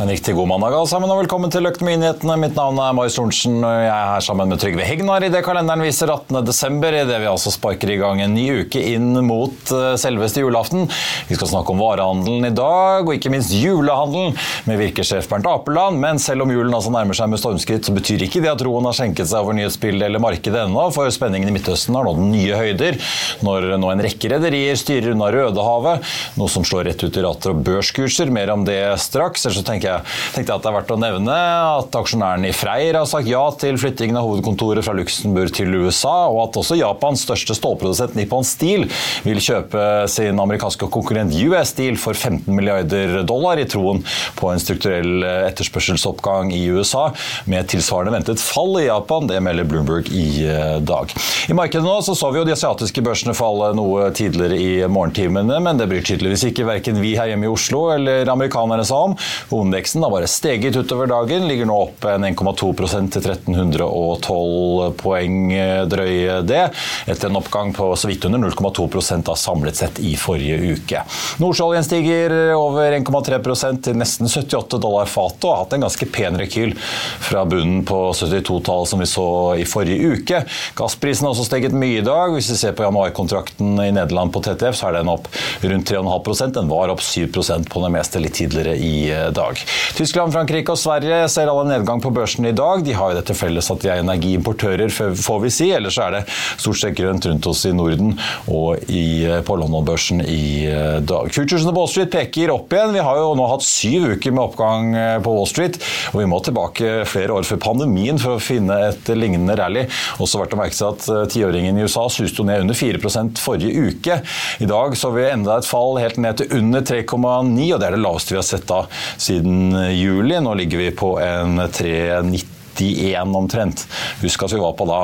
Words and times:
En 0.00 0.08
riktig 0.08 0.34
god 0.34 0.48
mandag 0.48 0.72
alle 0.72 0.88
sammen, 0.88 1.10
og 1.12 1.18
velkommen 1.20 1.50
til 1.52 1.68
Økonominyhetene. 1.68 2.32
Mitt 2.40 2.54
navn 2.56 2.78
er 2.80 2.94
Marius 2.96 3.18
Thorensen, 3.18 3.58
og 3.60 3.72
jeg 3.82 3.88
er 3.92 4.06
her 4.08 4.22
sammen 4.24 4.48
med 4.48 4.60
Trygve 4.62 4.84
Hegnar 4.88 5.26
i 5.26 5.28
det 5.28 5.42
kalenderen 5.44 5.82
viser 5.84 6.08
18. 6.08 6.38
desember, 6.46 6.94
idet 6.96 7.18
vi 7.20 7.28
altså 7.28 7.52
sparker 7.52 7.92
i 7.92 7.98
gang 8.00 8.22
en 8.24 8.32
ny 8.32 8.62
uke 8.62 8.80
inn 8.80 9.10
mot 9.26 9.72
eh, 9.76 9.98
selveste 10.00 10.40
julaften. 10.40 10.86
Vi 11.28 11.36
skal 11.36 11.50
snakke 11.50 11.74
om 11.74 11.82
varehandelen 11.82 12.48
i 12.48 12.52
dag, 12.56 13.04
og 13.04 13.12
ikke 13.12 13.32
minst 13.34 13.52
julehandelen 13.52 14.32
med 14.70 14.80
virkesjef 14.80 15.28
Bernt 15.28 15.50
Apeland. 15.50 16.00
Men 16.00 16.22
selv 16.24 16.46
om 16.46 16.54
julen 16.54 16.72
altså 16.78 16.94
nærmer 16.96 17.20
seg 17.20 17.28
med 17.34 17.44
stormskritt, 17.44 17.84
så 17.84 17.92
betyr 17.98 18.24
ikke 18.24 18.40
det 18.40 18.54
at 18.54 18.64
roen 18.64 18.88
har 18.88 18.96
skjenket 18.96 19.28
seg 19.28 19.44
over 19.44 19.58
nyhetsbildet 19.60 20.08
eller 20.08 20.24
markedet 20.24 20.64
ennå, 20.64 20.86
for 20.96 21.12
spenningen 21.12 21.52
i 21.52 21.56
Midtøsten 21.58 22.00
har 22.00 22.08
nådd 22.08 22.24
nye 22.24 22.62
høyder 22.62 22.96
når 23.44 23.68
nå 23.76 23.92
en 23.92 24.06
rekke 24.08 24.32
rederier 24.32 24.80
styrer 24.80 25.12
unna 25.12 25.28
Rødehavet, 25.36 26.08
noe 26.40 26.56
som 26.56 26.64
slår 26.64 26.88
rett 26.88 27.04
ut 27.04 27.20
i 27.20 27.28
rater 27.28 27.52
og 27.52 27.62
børskurser. 27.68 28.32
Mer 28.32 28.56
om 28.56 28.64
det 28.64 28.80
straks. 29.04 29.44
Ellers 29.44 29.60
så 29.60 29.68
tenker 29.68 29.89
jeg 29.89 29.89
tenkte 30.34 30.48
jeg 30.48 30.56
at 30.56 30.64
det 30.64 30.70
er 30.70 30.76
verdt 30.78 30.94
å 30.94 30.98
nevne 31.00 31.36
at 31.80 31.98
aksjonæren 32.00 32.46
i 32.48 32.54
Freyr 32.56 32.98
har 32.98 33.08
sagt 33.10 33.28
ja 33.30 33.42
til 33.60 33.78
flyttingen 33.80 34.18
av 34.20 34.28
hovedkontoret 34.28 34.86
fra 34.86 34.94
Luxembourg 34.96 35.54
til 35.56 35.74
USA, 35.82 36.28
og 36.30 36.42
at 36.48 36.60
også 36.62 36.78
Japans 36.80 37.24
største 37.26 37.56
stålprodusent 37.58 38.16
Nippon 38.18 38.46
Steel 38.46 38.86
vil 39.26 39.42
kjøpe 39.42 39.86
sin 40.10 40.40
amerikanske 40.40 40.88
konkurrent 40.92 41.34
US 41.34 41.74
Steel 41.74 41.98
for 42.00 42.16
15 42.16 42.48
milliarder 42.54 43.20
dollar 43.28 43.60
i 43.60 43.66
troen 43.70 44.02
på 44.38 44.50
en 44.50 44.62
strukturell 44.62 45.24
etterspørselsoppgang 45.50 46.52
i 46.54 46.64
USA, 46.72 47.10
med 47.50 47.68
tilsvarende 47.70 48.14
ventet 48.14 48.42
fall 48.42 48.76
i 48.80 48.86
Japan. 48.88 49.28
Det 49.30 49.40
melder 49.44 49.68
Bloomberg 49.68 50.10
i 50.14 50.44
eh, 50.46 50.76
dag. 50.84 51.12
I 51.48 51.56
markedet 51.56 51.84
nå 51.84 51.96
så, 52.04 52.14
så 52.18 52.30
vi 52.32 52.40
jo 52.40 52.46
de 52.48 52.54
asiatiske 52.54 53.04
børsene 53.04 53.36
falle 53.36 53.72
noe 53.78 54.10
tidligere 54.16 54.58
i 54.58 54.70
morgentimene, 54.90 55.60
men 55.62 55.80
det 55.80 55.88
bryr 55.90 56.04
tydeligvis 56.06 56.46
ikke 56.50 56.68
verken 56.68 57.00
vi 57.02 57.14
her 57.18 57.30
hjemme 57.30 57.48
i 57.48 57.52
Oslo 57.52 57.86
eller 57.94 58.28
amerikanerne 58.30 58.86
sa 58.86 59.04
om. 59.08 59.16
Hovedindeksen 59.50 59.79
Indeksen 59.80 60.02
har 60.02 60.10
bare 60.10 60.26
steget 60.26 60.76
utover 60.76 61.06
dagen, 61.06 61.46
ligger 61.48 61.64
nå 61.64 61.76
opp 61.86 62.04
en 62.04 62.24
1,2% 62.28 63.14
til 63.14 63.24
1312 63.24 64.90
poeng 65.00 65.54
drøye 65.88 66.34
det, 66.44 66.66
etter 67.08 67.30
en 67.30 67.38
oppgang 67.40 67.70
på 67.72 67.86
så 67.96 68.10
vidt 68.10 68.26
under 68.28 68.42
0,2% 68.42 69.30
av 69.32 69.38
samlet 69.40 69.80
sett 69.80 70.00
i 70.04 70.10
forrige 70.20 70.74
uke. 70.74 71.00
Nordsjøoljen 71.40 71.86
stiger 71.86 72.34
over 72.58 72.92
1,3% 72.98 73.80
til 73.86 73.96
nesten 73.96 74.28
78 74.28 74.82
dollar 74.84 75.08
fatet 75.08 75.46
og 75.48 75.54
har 75.54 75.62
hatt 75.62 75.78
en 75.78 75.86
ganske 75.86 76.10
pen 76.12 76.36
rekyl 76.42 76.76
fra 76.76 77.46
bunnen 77.48 77.80
på 77.88 78.02
72-tallet 78.20 78.92
som 78.92 79.00
vi 79.00 79.08
så 79.08 79.26
i 79.56 79.64
forrige 79.64 80.12
uke. 80.12 80.42
Gassprisen 80.76 81.24
har 81.24 81.32
også 81.32 81.48
steget 81.48 81.72
mye 81.72 82.02
i 82.02 82.04
dag. 82.04 82.34
Hvis 82.36 82.52
vi 82.52 82.58
ser 82.66 82.76
på 82.76 82.84
januarkontrakten 82.84 83.80
i 83.80 83.88
Nederland 83.96 84.36
på 84.36 84.44
TTF, 84.44 84.76
så 84.76 84.90
er 84.90 85.00
den 85.00 85.14
opp 85.16 85.32
rundt 85.64 85.96
3,5% 85.96 86.60
Den 86.60 86.68
var 86.68 86.92
opp 86.92 87.00
7% 87.00 87.72
på 87.72 87.86
det 87.86 87.92
meste 87.96 88.20
litt 88.20 88.36
tidligere 88.42 88.76
i 88.76 89.08
dag. 89.32 89.64
Tyskland, 89.96 90.32
Frankrike 90.32 90.72
og 90.72 90.78
Sverige 90.80 91.24
ser 91.28 91.50
alle 91.50 91.66
nedgang 91.68 92.00
på 92.02 92.12
børsen 92.14 92.46
i 92.48 92.54
dag. 92.56 92.84
De 92.86 92.94
har 92.96 93.12
jo 93.12 93.18
det 93.18 93.26
til 93.28 93.36
felles 93.38 93.70
at 93.72 93.82
de 93.82 93.90
er 93.92 94.02
energiimportører, 94.02 94.88
får 94.90 95.40
vi 95.44 95.52
si. 95.52 95.70
Ellers 95.76 95.98
er 96.00 96.14
det 96.14 96.22
stort 96.30 96.80
sett 96.80 96.96
grønt 96.98 97.26
rundt 97.28 97.48
oss 97.50 97.64
i 97.68 97.74
Norden 97.76 98.14
og 98.50 98.90
i, 98.90 99.26
på 99.46 99.58
London-børsen 99.60 100.22
i 100.24 100.66
eh, 100.70 100.98
dag. 101.04 101.30
Futuresene 101.34 101.74
på 101.74 101.82
Wall 101.82 101.90
Street 101.92 102.12
peker 102.14 102.52
opp 102.54 102.72
igjen. 102.72 102.94
Vi 102.96 103.04
har 103.04 103.20
jo 103.20 103.34
nå 103.38 103.48
hatt 103.50 103.66
syv 103.66 104.08
uker 104.14 104.34
med 104.34 104.44
oppgang 104.46 104.94
eh, 104.96 105.16
på 105.24 105.34
Wall 105.36 105.48
Street, 105.50 105.80
og 106.14 106.20
vi 106.22 106.28
må 106.30 106.40
tilbake 106.44 106.94
flere 107.10 107.36
år 107.36 107.48
før 107.48 107.60
pandemien 107.62 108.20
for 108.20 108.38
å 108.38 108.42
finne 108.42 108.76
et 108.90 109.12
lignende 109.12 109.56
rally. 109.58 109.86
Også 110.22 110.40
verdt 110.40 110.56
å 110.56 110.60
merke 110.62 110.78
seg 110.78 110.94
at 110.94 111.08
eh, 111.10 111.26
tiåringen 111.34 111.78
i 111.78 111.86
USA 111.86 112.06
suste 112.12 112.46
ned 112.46 112.64
under 112.64 112.78
4 112.78 113.00
forrige 113.40 113.90
uke. 113.90 114.20
I 114.60 114.68
dag 114.70 114.96
så 114.98 115.12
vi 115.14 115.28
enda 115.28 115.58
et 115.60 115.68
fall 115.68 116.00
helt 116.00 116.20
ned 116.20 116.40
til 116.40 116.56
under 116.60 116.84
3,9, 116.86 117.68
og 117.74 117.80
det 117.80 117.88
er 117.90 117.96
det 117.96 118.02
laveste 118.02 118.34
vi 118.34 118.40
har 118.40 118.46
sett 118.46 118.66
da 118.70 118.84
siden 119.20 119.59
juli. 119.92 120.40
Nå 120.40 120.54
ligger 120.54 120.78
vi 120.78 120.90
på 120.90 121.20
en 121.20 121.60
390 121.72 122.59
91 122.80 123.36
omtrent. 123.36 123.84
Husk 124.22 124.44
at 124.46 124.54
vi 124.54 124.60
var 124.62 124.74
på 124.78 124.86
da 124.88 125.00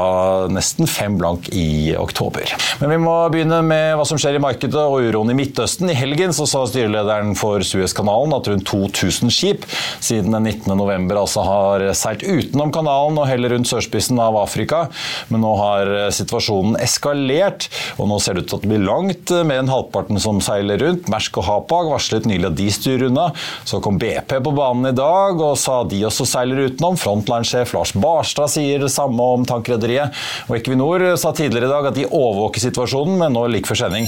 nesten 0.52 0.88
fem 0.90 1.18
blank 1.20 1.50
i 1.52 1.94
oktober. 1.98 2.50
Men 2.80 2.92
vi 2.92 2.98
må 3.02 3.14
begynne 3.32 3.60
med 3.66 3.96
hva 3.98 4.06
som 4.08 4.20
skjer 4.20 4.38
i 4.38 4.42
markedet 4.42 4.80
og 4.80 5.06
uroen 5.06 5.32
i 5.32 5.36
Midtøsten. 5.38 5.90
I 5.92 5.98
helgen 5.98 6.34
så 6.36 6.48
sa 6.48 6.64
styrelederen 6.68 7.34
for 7.38 7.64
Suezkanalen 7.66 8.34
at 8.36 8.50
rundt 8.50 8.66
2000 8.68 9.32
skip 9.32 9.66
siden 10.00 10.34
den 10.34 10.48
19. 10.48 10.72
november 10.78 11.20
altså 11.22 11.44
har 11.46 11.86
seilt 11.96 12.24
utenom 12.26 12.72
kanalen 12.74 13.20
og 13.20 13.28
heller 13.30 13.54
rundt 13.54 13.70
sørspissen 13.70 14.18
av 14.22 14.38
Afrika. 14.40 14.86
Men 15.32 15.44
nå 15.44 15.52
har 15.60 15.92
situasjonen 16.14 16.78
eskalert, 16.82 17.68
og 18.00 18.10
nå 18.10 18.18
ser 18.22 18.36
det 18.36 18.44
ut 18.44 18.50
til 18.52 18.58
at 18.60 18.66
det 18.66 18.72
blir 18.72 18.86
langt 18.86 19.32
med 19.46 19.62
en 19.62 19.72
halvparten 19.72 20.20
som 20.22 20.40
seiler 20.44 20.80
rundt. 20.82 21.10
Mersk 21.12 21.40
og 21.40 21.48
Hapag 21.48 21.90
varslet 21.92 22.28
nylig 22.28 22.50
at 22.50 22.58
de 22.58 22.68
styrer 22.72 23.08
unna. 23.10 23.28
Så 23.66 23.80
kom 23.84 24.00
BP 24.00 24.38
på 24.44 24.54
banen 24.56 24.90
i 24.90 24.96
dag 24.96 25.40
og 25.40 25.56
sa 25.60 25.82
de 25.88 26.02
også 26.08 26.28
seiler 26.28 26.66
utenom. 26.68 26.98
Frontline-sjef 27.00 27.65
Sjef 27.66 27.74
Lars 27.74 27.92
Barstad 27.94 28.50
sier 28.50 28.78
det 28.78 28.92
samme 28.94 29.22
om 29.22 29.44
tankrederiet. 29.46 30.14
Og 30.46 30.58
Equinor 30.60 31.16
sa 31.18 31.32
tidligere 31.34 31.66
i 31.66 31.74
dag 31.74 31.90
at 31.90 31.98
de 31.98 32.06
overvåker 32.06 32.62
situasjonen, 32.62 33.18
men 33.18 33.34
nå 33.34 33.46
like 33.50 33.66
før 33.68 33.86
sending 33.86 34.06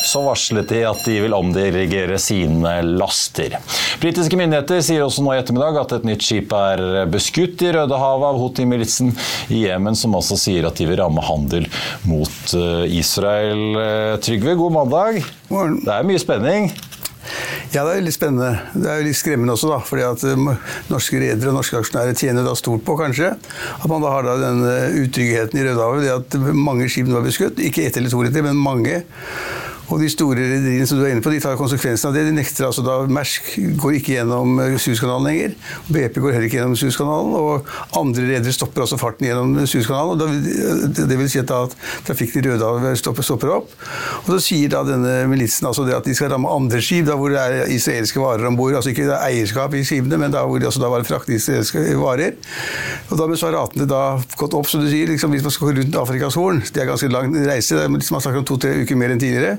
så 0.00 0.22
varslet 0.24 0.68
de 0.70 0.78
at 0.88 1.02
de 1.04 1.18
vil 1.20 1.34
omdirigere 1.36 2.16
sine 2.22 2.72
laster. 2.86 3.58
Britiske 4.00 4.38
myndigheter 4.38 4.80
sier 4.84 5.04
også 5.04 5.24
nå 5.24 5.34
i 5.34 5.40
ettermiddag 5.42 5.76
at 5.82 5.92
et 5.98 6.06
nytt 6.08 6.24
skip 6.24 6.54
er 6.56 7.04
beskutt 7.12 7.60
i 7.66 7.72
Rødehavet 7.76 8.30
av 8.30 8.40
Houthi-militsen 8.40 9.12
i 9.52 9.66
Jemen, 9.66 9.98
som 9.98 10.16
også 10.16 10.38
sier 10.40 10.70
at 10.70 10.80
de 10.80 10.88
vil 10.88 11.02
ramme 11.02 11.24
handel 11.24 11.68
mot 12.08 12.54
eh, 12.56 12.86
Israel. 12.96 13.66
Eh, 13.76 14.14
Trygve, 14.24 14.56
god 14.56 14.78
mandag. 14.80 15.20
Det 15.50 15.92
er 15.98 16.08
mye 16.08 16.22
spenning. 16.22 16.72
Ja, 17.70 17.84
det 17.86 17.92
er 17.94 18.04
litt 18.04 18.16
spennende. 18.16 18.64
Det 18.74 18.88
er 18.90 19.00
jo 19.00 19.06
litt 19.06 19.18
skremmende 19.18 19.54
også, 19.54 19.70
da. 19.70 19.80
fordi 19.86 20.06
at 20.06 20.24
uh, 20.26 20.74
norske 20.90 21.20
redere 21.22 21.52
og 21.52 21.60
norske 21.60 21.78
aksjonærer 21.78 22.16
tjener 22.18 22.46
da 22.46 22.56
stort 22.58 22.84
på, 22.86 22.96
kanskje, 22.98 23.34
at 23.76 23.88
man 23.90 24.04
da 24.04 24.14
har 24.14 24.26
da 24.26 24.36
den 24.40 24.64
uh, 24.66 25.00
utryggheten 25.04 25.60
i 25.60 25.66
Rødehavet. 25.68 26.06
Det 26.06 26.14
at 26.16 26.54
mange 26.56 26.88
skip 26.90 27.10
nå 27.10 27.20
er 27.20 27.28
beskutt. 27.28 27.60
Ikke 27.62 27.86
ett 27.86 28.00
eller 28.00 28.12
to 28.12 28.24
liter, 28.26 28.46
men 28.46 28.58
mange. 28.58 29.02
Og 29.90 29.98
de 30.02 30.08
store 30.12 30.38
rederiene 30.38 30.86
som 30.86 31.00
du 31.00 31.04
er 31.04 31.14
inne 31.14 31.24
på, 31.24 31.32
de 31.34 31.40
tar 31.42 31.58
konsekvensen 31.58 32.10
av 32.10 32.16
det. 32.16 32.26
De 32.28 32.34
nekter 32.34 32.66
altså 32.68 32.84
da 32.86 32.96
Mersk 33.10 33.52
går 33.80 33.98
ikke 33.98 34.14
gjennom 34.16 34.60
eh, 34.62 34.76
Suezkanalen 34.80 35.26
lenger. 35.26 35.56
BP 35.90 36.20
går 36.22 36.36
heller 36.36 36.46
ikke 36.46 36.60
gjennom 36.60 36.76
Suezkanalen. 36.78 37.34
Og 37.40 37.98
andre 37.98 38.26
redere 38.28 38.54
stopper 38.54 38.84
altså 38.84 38.98
farten 39.00 39.26
gjennom 39.26 39.66
Suezkanalen. 39.66 40.14
og 40.14 40.94
Det 41.00 41.18
vil 41.18 41.30
si 41.32 41.42
at, 41.42 41.50
da, 41.50 41.64
at 41.66 42.06
trafikken 42.06 42.44
i 42.44 42.52
Rødehavet 42.52 43.00
stopper, 43.00 43.26
stopper, 43.26 43.54
opp. 43.56 43.74
Og 44.24 44.30
så 44.36 44.40
sier 44.50 44.70
da 44.72 44.84
denne 44.86 45.16
militsen 45.30 45.66
altså 45.70 45.86
at 45.90 46.06
de 46.06 46.14
skal 46.16 46.30
ramme 46.34 46.50
andre 46.50 46.80
skip 46.84 47.08
da 47.08 47.16
hvor 47.18 47.32
det 47.32 47.40
er 47.40 47.74
israelske 47.74 48.22
varer 48.22 48.46
om 48.46 48.58
bord. 48.58 48.76
Altså 48.78 48.94
ikke 48.94 49.08
det 49.08 49.16
er 49.16 49.26
eierskap 49.26 49.74
i 49.74 49.82
skipene, 49.86 50.20
men 50.20 50.34
da 50.34 50.44
hvor 50.46 50.62
det 50.62 50.70
altså 50.70 50.84
da 50.84 50.92
var 50.92 51.06
fraktet 51.08 51.40
israelske 51.40 51.82
varer. 51.98 52.38
Og 53.10 53.18
da 53.18 53.26
har 53.30 53.56
ratene 53.56 53.88
da 53.90 54.02
gått 54.38 54.54
opp, 54.54 54.68
som 54.70 54.82
du 54.84 54.88
sier, 54.90 55.10
liksom, 55.10 55.34
hvis 55.34 55.44
man 55.44 55.54
skal 55.54 55.70
gå 55.70 55.76
rundt 55.80 55.98
Afrikas 55.98 56.38
Horn. 56.38 56.62
Det 56.62 56.84
er 56.84 56.90
ganske 56.90 57.10
lang 57.10 57.34
reise. 57.34 57.76
Det 57.76 57.86
er, 57.86 57.92
liksom, 57.94 58.16
man 58.16 58.24
snakker 58.24 58.42
om 58.42 58.48
to-tre 58.48 58.74
uker 58.84 58.98
mer 58.98 59.14
enn 59.14 59.22
tidligere. 59.22 59.58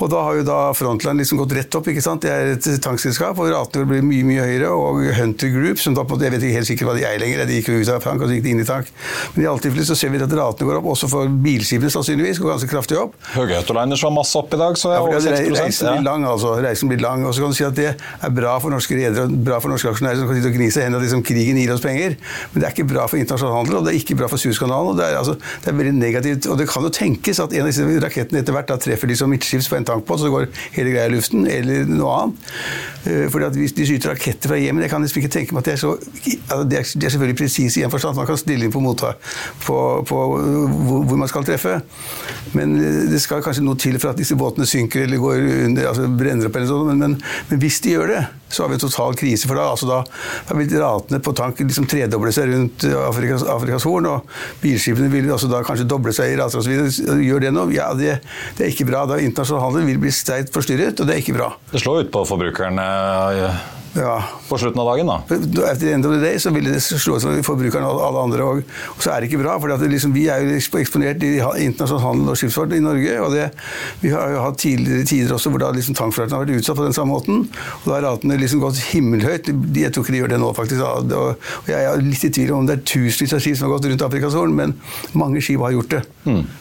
Og 0.00 0.10
da 0.12 0.22
har 0.24 0.38
jo 0.40 0.44
da 0.48 0.58
Frontline 0.76 1.20
liksom 1.20 1.38
gått 1.42 1.52
rett 1.56 1.74
opp. 1.76 1.88
ikke 1.90 2.02
sant? 2.04 2.22
Det 2.24 2.30
er 2.32 2.52
et 2.54 2.68
tankselskap, 2.82 3.38
og 3.38 3.50
ratene 3.52 3.86
blir 3.88 4.02
mye 4.06 4.24
mye 4.24 4.44
høyere. 4.46 4.70
Og 4.72 5.02
Hunter 5.18 5.50
Group, 5.52 5.78
som 5.82 5.94
da 5.94 6.04
på 6.04 6.14
en 6.14 6.18
måte, 6.18 6.28
jeg 6.28 6.34
vet 6.36 6.46
ikke 6.48 6.58
helt 6.60 6.70
sikkert 6.70 6.88
hva 6.90 6.96
de 6.96 7.04
er 7.08 7.18
lenger, 7.22 7.44
de 7.46 7.58
gikk 7.60 7.68
ut 7.74 7.88
av 7.92 8.02
tank 8.04 8.22
og 8.22 8.28
så 8.30 8.36
gikk 8.38 8.44
de 8.46 8.54
inn 8.54 8.62
i 8.64 8.68
tank. 8.68 8.90
Men 9.34 9.44
i 9.44 9.48
alle 9.50 9.60
tilfeller 9.64 9.88
så 9.90 9.96
ser 9.98 10.12
vi 10.14 10.20
at 10.22 10.32
ratene 10.40 10.68
går 10.70 10.80
opp, 10.80 10.88
også 10.94 11.08
for 11.10 11.28
bilskipene 11.28 11.90
sannsynligvis. 11.92 12.40
går 12.40 12.54
ganske 12.54 12.70
kraftig 12.70 12.98
opp. 13.00 13.14
Høge 13.34 13.56
Autoliners 13.60 14.02
var 14.06 14.14
masse 14.16 14.36
opp 14.40 14.54
i 14.54 14.60
dag, 14.60 14.76
så 14.80 14.90
er 14.90 14.96
ja, 14.96 15.02
over 15.02 15.20
det 15.20 15.32
er- 15.32 15.44
6 15.44 15.60
Reisen 15.60 15.92
blir 15.92 16.04
lang, 16.04 16.24
altså. 16.24 16.54
Reisen 16.64 16.88
blir 16.88 17.00
lang. 17.00 17.24
Og 17.26 17.34
så 17.34 17.40
kan 17.44 17.50
du 17.50 17.56
si 17.56 17.64
at 17.64 17.74
det 17.74 17.96
er 17.96 18.30
bra 18.30 18.58
for 18.58 18.70
norske 18.70 18.96
redere 18.96 19.24
og 19.28 19.44
bra 19.44 19.60
for 19.60 19.68
norske 19.68 19.90
aksjonærer 19.92 20.16
som 20.16 20.26
kan 20.28 20.36
sitte 20.40 20.48
og 20.50 20.56
gni 20.56 20.70
seg 20.70 20.82
i 20.82 20.86
hendene 20.88 21.02
liksom 21.04 21.22
krigen 21.26 21.56
gir 21.60 21.72
oss 21.74 21.80
penger. 21.84 22.16
Men 22.52 22.62
det 22.62 22.66
er 22.68 22.72
ikke 22.74 22.88
bra 22.88 23.06
for 23.06 23.18
internasjonal 23.20 23.56
handel, 23.60 23.76
og 23.80 23.84
det 23.86 23.94
er 23.94 23.98
ikke 24.00 24.16
bra 24.16 24.28
for 24.32 24.40
Suezkanalen. 24.40 24.96
Det 24.96 25.04
er, 25.10 25.18
altså, 25.20 25.34
det 25.36 25.68
er 25.68 25.76
veldig 25.76 25.94
negativt. 25.98 26.46
Og 26.50 26.58
det 26.58 26.68
kan 26.70 26.82
jo 26.82 26.90
tenkes 26.94 27.40
at 27.40 27.52
en 27.52 27.60
av 27.66 27.70
disse 27.70 27.84
rakettene 28.06 28.40
etter 28.40 28.52
hvert 28.56 28.68
da 28.70 28.76
treffer 28.80 29.06
de 29.10 29.16
som 29.16 29.30
midtskips 29.30 29.68
på 29.68 29.76
en 29.76 29.84
tankbåt, 29.90 30.22
så 30.22 30.32
går 30.32 30.48
hele 30.76 30.94
greia 30.94 31.10
i 31.10 31.14
luften, 31.14 31.46
eller 31.50 31.90
noe 31.90 32.16
annet. 32.16 32.48
Eh, 33.06 33.26
Fordi 33.32 33.44
at 33.48 33.56
Hvis 33.56 33.72
de 33.72 33.86
skyter 33.88 34.10
raketter 34.12 34.50
fra 34.50 34.58
Jemen 34.60 34.82
Jeg 34.82 34.90
kan 34.90 35.00
liksom 35.00 35.22
ikke 35.22 35.32
tenke 35.32 35.54
meg 35.54 35.62
at 35.62 35.70
det 35.70 35.72
er 35.72 35.78
så 35.80 35.92
altså 35.94 36.64
Det 36.68 36.76
er, 36.76 37.06
er 37.06 37.12
selvfølgelig 37.14 37.36
presise 37.38 37.80
i 37.80 37.84
en 37.84 37.90
forstand. 37.90 38.16
Man 38.16 38.26
kan 38.28 38.36
stille 38.36 38.66
inn 38.66 38.72
på 38.74 38.82
mottak 38.84 39.16
på, 39.64 39.76
på 40.08 40.18
hvor, 40.26 41.04
hvor 41.08 41.16
man 41.16 41.28
skal 41.28 41.44
treffe. 41.44 41.80
Men 42.52 42.76
eh, 42.76 43.06
det 43.10 43.22
skal 43.22 43.42
kanskje 43.44 43.64
noe 43.64 43.78
til 43.80 43.96
for 44.00 44.12
at 44.12 44.20
disse 44.20 44.36
båtene 44.36 44.68
synker 44.68 45.06
eller 45.06 45.22
går 45.22 45.40
under, 45.68 45.88
altså 45.88 46.08
brenner 46.08 46.50
opp 46.50 46.60
eller 46.60 46.68
sånn. 46.68 46.92
Men, 46.92 47.00
men, 47.04 47.16
men 47.50 47.62
hvis 47.62 47.80
de 47.84 47.96
gjør 47.96 48.12
det, 48.12 48.20
så 48.50 48.64
har 48.64 48.68
vi 48.68 48.74
en 48.74 48.82
total 48.82 49.14
krise. 49.14 49.48
For 49.48 49.58
da, 49.58 49.68
altså 49.70 49.88
da, 49.88 50.00
da 50.48 50.56
vil 50.58 50.72
ratene 50.82 51.20
på 51.22 51.34
tank 51.38 51.60
liksom 51.62 51.86
tredoble 51.90 52.32
seg 52.34 52.50
rundt 52.50 52.84
eh, 52.88 52.96
Afrikas, 53.06 53.44
Afrikas 53.48 53.86
Horn. 53.88 54.08
Og 54.10 54.36
bilskipene 54.62 55.10
vil 55.12 55.30
altså 55.30 55.50
da 55.50 55.62
kanskje 55.66 55.88
doble 55.88 56.14
seg 56.16 56.34
i 56.34 56.38
rater 56.40 56.60
osv. 56.60 57.16
Gjør 57.22 57.46
det 57.46 57.54
nå? 57.54 57.68
Ja, 57.76 57.90
det, 57.96 58.18
det 58.58 58.66
er 58.66 58.74
ikke 58.74 58.88
bra. 58.90 59.06
Da 59.08 59.20
internasjonal 59.22 59.68
handel 59.68 59.79
vil 59.88 60.00
bli 60.02 60.12
sterkt 60.14 60.52
forstyrret, 60.54 61.00
og 61.00 61.08
det 61.08 61.16
er 61.16 61.22
ikke 61.22 61.36
bra. 61.36 61.50
Det 61.72 61.82
slår 61.82 62.04
ut 62.04 62.12
på 62.14 62.24
forbrukerne 62.28 62.86
eh, 63.36 63.60
Ja. 63.94 64.22
på 64.48 64.58
slutten 64.58 64.80
av 64.80 64.86
dagen, 64.86 65.06
da. 65.10 65.16
Etter 65.70 65.92
end 65.94 66.06
of 66.06 66.12
the 66.14 66.20
day 66.22 66.38
så 66.42 66.50
vil 66.54 66.66
det 66.66 66.80
slå 66.82 67.16
ut 67.16 67.24
for 67.24 67.42
forbrukerne 67.52 67.86
og 67.86 68.00
alle 68.06 68.22
andre. 68.26 68.46
Og, 68.46 68.62
og 68.94 69.02
så 69.02 69.12
er 69.12 69.22
det 69.22 69.30
ikke 69.30 69.40
bra, 69.42 69.56
for 69.62 69.84
liksom, 69.90 70.12
vi 70.14 70.26
er 70.30 70.44
jo 70.44 70.58
eksponert 70.58 71.22
i 71.26 71.32
internasjonal 71.38 72.02
handel 72.04 72.32
og 72.32 72.38
skipsfart 72.38 72.74
i 72.76 72.80
Norge. 72.82 73.16
og 73.22 73.34
det, 73.34 73.48
Vi 74.02 74.12
har 74.14 74.30
jo 74.34 74.44
hatt 74.44 74.58
tidligere 74.62 75.06
tider 75.06 75.34
også 75.34 75.50
hvor 75.50 75.62
da 75.62 75.70
liksom 75.74 75.96
tankfløyten 75.98 76.36
har 76.36 76.44
vært 76.44 76.60
utsatt 76.60 76.78
på 76.78 76.86
den 76.86 76.96
samme 76.96 77.14
måten. 77.14 77.44
og 77.82 77.86
Da 77.88 77.96
har 77.96 78.06
ratene 78.08 78.38
liksom 78.40 78.62
gått 78.62 78.78
himmelhøyt. 78.92 79.50
Jeg 79.50 79.92
tror 79.94 80.06
ikke 80.06 80.16
de 80.16 80.22
gjør 80.22 80.32
det 80.34 80.40
nå, 80.42 80.52
faktisk. 80.58 80.82
Og, 80.86 81.14
og 81.18 81.70
jeg 81.70 81.90
er 81.90 82.04
litt 82.06 82.26
i 82.26 82.32
tvil 82.38 82.54
om 82.56 82.70
det 82.70 82.78
er 82.78 82.84
tusenvis 82.86 83.34
av 83.34 83.42
skip 83.42 83.58
som 83.58 83.68
har 83.68 83.76
gått 83.76 83.90
rundt 83.90 84.06
Afrikas 84.06 84.38
Horn, 84.38 84.54
men 84.58 84.76
mange 85.18 85.42
skip 85.42 85.62
har 85.66 85.74
gjort 85.74 85.94
det. 85.96 86.02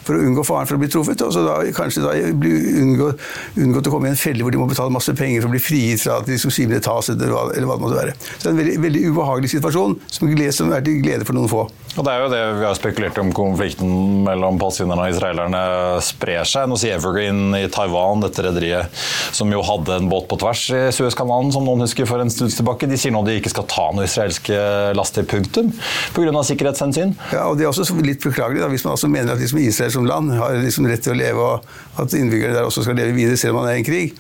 For 0.08 0.18
å 0.18 0.24
unngå 0.26 0.46
faren 0.48 0.70
for 0.70 0.78
å 0.78 0.82
bli 0.82 0.90
truffet. 0.92 1.22
Og 1.26 1.34
så 1.36 1.46
da 1.46 1.60
kanskje 1.78 2.06
da 2.06 2.14
unngå, 2.18 3.12
unngått 3.60 3.90
å 3.90 3.94
komme 3.94 4.10
i 4.10 4.14
en 4.16 4.20
felle 4.20 4.46
hvor 4.46 4.54
de 4.54 4.62
må 4.62 4.70
betale 4.70 4.94
masse 4.94 5.14
penger 5.18 5.44
for 5.44 5.52
å 5.52 5.56
bli 5.56 5.62
frigitt 5.64 6.04
fra 6.06 6.20
at 6.22 6.30
liksom 6.30 6.54
skipene 6.54 6.82
tas, 6.84 7.10
eller 7.22 7.36
hva, 7.36 7.44
eller 7.54 7.70
hva 7.70 7.78
det 7.78 7.86
måtte 7.86 8.00
være. 8.00 8.16
Så 8.32 8.42
det 8.42 8.50
er 8.50 8.56
en 8.56 8.62
veldig, 8.64 8.80
veldig 8.88 9.04
ubehagelig 9.10 9.54
situasjon 9.56 10.00
som, 10.08 10.32
glede, 10.32 10.56
som 10.56 10.74
er 10.76 10.86
til 10.86 11.00
glede 11.04 11.28
for 11.28 11.38
noen 11.38 11.52
få. 11.52 11.68
Og 11.98 12.06
det 12.06 12.12
er 12.14 12.22
jo 12.22 12.30
det 12.32 12.42
vi 12.60 12.66
har 12.68 12.76
spekulert 12.78 13.18
om 13.20 13.32
konflikten 13.36 13.90
mellom 14.24 14.60
palestinerne 14.62 15.08
og 15.08 15.14
israelerne 15.14 15.62
sprer 16.06 16.46
seg. 16.48 16.70
Nå 16.70 16.78
sier 16.80 17.00
Evergreen 17.00 17.56
i 17.58 17.66
Taiwan, 17.74 18.22
dette 18.24 18.46
rederiet 18.46 19.02
som 19.36 19.50
jo 19.52 19.64
hadde 19.66 19.98
en 19.98 20.10
båt 20.12 20.30
på 20.30 20.38
tvers 20.40 20.62
i 20.76 20.84
Suezkanalen, 20.96 21.52
som 21.56 21.66
noen 21.66 21.84
husker 21.84 22.08
for 22.10 22.22
en 22.22 22.32
stund 22.32 22.54
tilbake, 22.56 22.88
de 22.90 23.00
sier 23.00 23.14
nå 23.16 23.24
de 23.28 23.40
ikke 23.40 23.52
skal 23.52 23.68
ta 23.72 23.90
noe 23.96 24.06
israelske 24.08 24.60
laster, 24.96 25.26
punktum, 25.30 25.74
pga. 26.16 26.44
sikkerhetshensyn. 26.46 27.16
Ja, 27.34 27.50
og 27.50 27.58
Det 27.60 27.66
er 27.66 27.74
også 27.74 27.98
litt 28.06 28.24
beklagelig 28.24 28.64
da, 28.64 28.70
hvis 28.72 28.86
man 28.86 28.96
altså 28.96 29.10
mener 29.12 29.34
at 29.34 29.42
liksom 29.42 29.60
Israel 29.64 29.94
som 29.98 30.08
land 30.08 30.32
har 30.38 30.56
liksom 30.62 30.88
rett 30.90 31.04
til 31.04 31.18
å 31.18 31.20
leve, 31.20 31.50
og 31.50 32.00
at 32.00 32.16
innbyggerne 32.16 32.56
der 32.56 32.70
også 32.70 32.86
skal 32.86 32.98
leve 33.00 33.18
videre 33.18 33.38
selv 33.40 33.58
om 33.58 33.64
man 33.64 33.74
er 33.74 33.80
i 33.80 33.84
en 33.84 33.90
krig. 33.90 34.16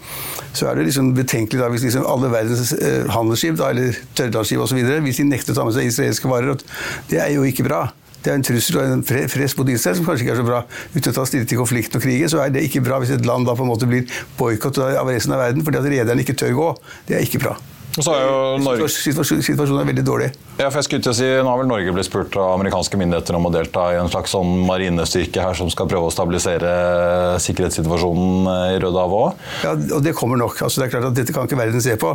Så 0.54 0.68
er 0.68 0.76
det 0.76 0.88
liksom 0.90 1.14
betenkelig 1.16 1.62
da, 1.62 1.70
hvis 1.72 1.86
liksom 1.86 2.08
alle 2.10 2.32
verdens 2.34 2.74
eh, 2.90 3.08
handelsskip 3.14 3.62
eller 3.64 3.98
tørrlandsskip 4.18 4.66
osv. 4.66 4.84
hvis 5.06 5.22
de 5.22 5.30
nekter 5.30 5.56
å 5.56 5.62
ta 5.62 5.68
med 5.68 5.78
seg 5.78 5.90
israelske 5.90 6.32
varer. 6.32 6.60
Det 7.10 7.22
er 7.22 7.34
jo 7.36 7.48
ikke 7.48 7.68
bra. 7.70 7.88
Det 8.20 8.34
er 8.34 8.36
en 8.36 8.44
trussel 8.44 8.82
og 8.82 8.94
en 8.98 9.04
fress 9.08 9.56
mot 9.56 9.70
Israel 9.72 9.96
som 9.96 10.08
kanskje 10.08 10.26
ikke 10.26 10.36
er 10.36 10.42
så 10.42 10.48
bra. 10.48 10.64
Uten 10.92 11.14
å 11.14 11.16
ta 11.16 11.26
stille 11.30 11.48
til 11.48 11.62
konflikten 11.62 12.02
og 12.02 12.04
krigen, 12.04 12.32
så 12.32 12.44
er 12.44 12.52
det 12.52 12.66
ikke 12.68 12.84
bra 12.84 13.00
hvis 13.00 13.16
et 13.16 13.28
land 13.28 13.48
da 13.48 13.56
på 13.56 13.64
en 13.64 13.72
måte 13.72 13.88
blir 13.88 14.10
boikottet 14.40 15.00
av 15.00 15.08
resten 15.08 15.36
av 15.36 15.46
verden 15.46 15.64
fordi 15.64 15.80
at 15.80 15.92
rederne 15.96 16.26
ikke 16.26 16.36
tør 16.40 16.58
gå. 16.58 16.72
Det 17.08 17.20
er 17.20 17.28
ikke 17.28 17.46
bra. 17.46 17.56
Er 18.08 18.62
Norge 18.64 18.88
Situasjonen, 18.90 19.44
situasjonen 19.44 19.82
er 19.84 19.90
veldig 19.90 20.04
dårlig. 20.08 20.30
Ja, 20.60 20.70
for 20.70 20.80
jeg 20.80 20.88
skulle 20.88 21.04
til 21.04 21.12
å 21.12 21.18
si, 21.18 21.28
Nå 21.28 21.52
har 21.52 21.60
vel 21.62 21.70
Norge 21.70 21.94
blitt 21.96 22.08
spurt 22.08 22.36
av 22.40 22.54
amerikanske 22.58 23.00
myndigheter 23.00 23.38
om 23.38 23.48
å 23.50 23.52
delta 23.54 23.90
i 23.94 24.00
en 24.00 24.10
slags 24.12 24.34
sånn 24.36 24.64
marinestyrke 24.68 25.44
her 25.44 25.58
som 25.58 25.70
skal 25.72 25.90
prøve 25.92 26.10
å 26.10 26.14
stabilisere 26.14 26.72
sikkerhetssituasjonen 27.44 28.50
i 28.76 28.80
Rødehavet 28.82 29.20
òg. 29.20 29.44
Ja, 29.66 29.74
og 29.98 30.04
det 30.06 30.16
kommer 30.18 30.40
nok. 30.40 30.62
Altså, 30.66 30.82
det 30.82 30.88
er 30.88 30.94
klart 30.96 31.10
at 31.12 31.18
Dette 31.20 31.36
kan 31.36 31.48
ikke 31.48 31.60
verden 31.60 31.84
se 31.84 31.96
på. 32.00 32.14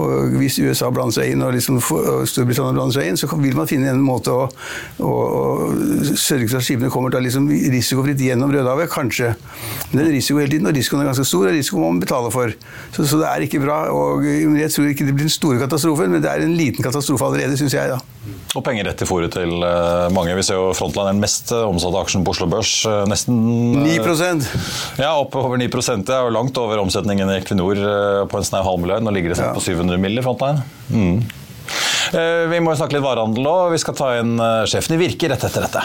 Og 0.00 0.36
Hvis 0.40 0.58
USA 0.62 0.90
blander 0.94 1.18
seg 1.20 1.34
inn 1.34 1.44
og, 1.44 1.52
liksom, 1.56 1.80
og 1.80 2.24
Storbritannia 2.30 2.76
blander 2.76 2.96
seg 2.96 3.10
inn, 3.10 3.20
så 3.20 3.28
vil 3.34 3.58
man 3.58 3.68
finne 3.70 3.92
en 3.92 4.02
måte 4.04 4.32
å, 4.34 4.48
å, 5.04 5.10
å 5.10 6.14
sørge 6.14 6.48
for 6.48 6.60
at 6.60 6.66
skipene 6.66 6.92
kommer 6.92 7.12
til 7.14 7.26
liksom, 7.26 7.48
risikofritt 7.50 8.24
gjennom 8.24 8.52
Rødehavet. 8.54 8.90
Kanskje. 8.92 9.34
Men 9.90 9.98
det 9.98 10.04
er 10.04 10.10
en 10.10 10.16
risiko 10.16 10.40
hele 10.40 10.52
tiden, 10.54 10.70
og 10.70 10.76
risikoen 10.76 11.04
er 11.04 11.10
ganske 11.10 11.28
stor, 11.28 11.48
og 11.48 11.56
risikoen 11.56 11.84
må 11.84 11.92
man 11.94 12.04
betale 12.04 12.32
for. 12.34 12.54
Så, 12.94 13.04
så 13.04 13.20
det 13.20 13.30
er 13.30 13.46
ikke 13.46 13.62
bra. 13.64 13.82
og 13.92 14.24
Jeg 14.26 14.72
tror 14.74 14.90
ikke 14.92 15.09
det 15.10 15.16
blir 15.18 15.26
den 15.26 15.32
store 15.34 15.58
katastrofen, 15.58 16.12
men 16.14 16.22
det 16.22 16.30
er 16.30 16.44
en 16.44 16.52
liten 16.54 16.84
katastrofe 16.86 17.26
allerede, 17.26 17.56
syns 17.58 17.74
jeg. 17.74 17.90
da. 17.90 17.98
Og 18.54 18.62
penger 18.66 18.86
rett 18.86 19.02
i 19.02 19.08
fòret 19.08 19.34
til 19.34 19.52
eh, 19.66 20.06
mange. 20.14 20.36
Vi 20.38 20.44
ser 20.46 20.58
jo 20.58 20.70
Frontline 20.76 21.10
er 21.10 21.16
den 21.16 21.22
mest 21.24 21.50
eh, 21.54 21.64
omsatte 21.66 22.02
aksjen 22.04 22.24
på 22.26 22.34
Oslo 22.34 22.46
Børs. 22.50 22.72
eh, 22.86 23.02
Nesten 23.10 23.40
eh, 23.82 23.98
9 23.98 25.00
Ja, 25.02 25.12
opp 25.18 25.34
over 25.40 25.58
9 25.58 25.68
Det 26.06 26.14
er 26.14 26.28
jo 26.28 26.34
langt 26.34 26.58
over 26.62 26.82
omsetningen 26.84 27.30
i 27.30 27.40
Equinor 27.40 27.82
på 28.30 28.38
en 28.40 28.46
snau 28.46 28.62
halv 28.66 28.82
milliard. 28.84 29.02
Nå 29.06 29.14
ligger 29.14 29.34
det 29.34 29.40
sånn 29.40 29.54
på 29.56 29.64
700 29.66 29.98
mill. 29.98 30.18
i 30.18 30.24
Frontline. 30.26 30.62
Mm. 30.90 31.20
Vi 32.50 32.58
må 32.62 32.72
snakke 32.74 32.96
litt 32.98 33.06
varehandel 33.06 33.46
òg. 33.46 33.74
Vi 33.74 33.82
skal 33.82 33.98
ta 33.98 34.14
inn 34.18 34.34
sjefen 34.70 34.96
i 34.96 35.02
Virke 35.04 35.30
rett 35.30 35.46
etter 35.46 35.66
dette. 35.68 35.84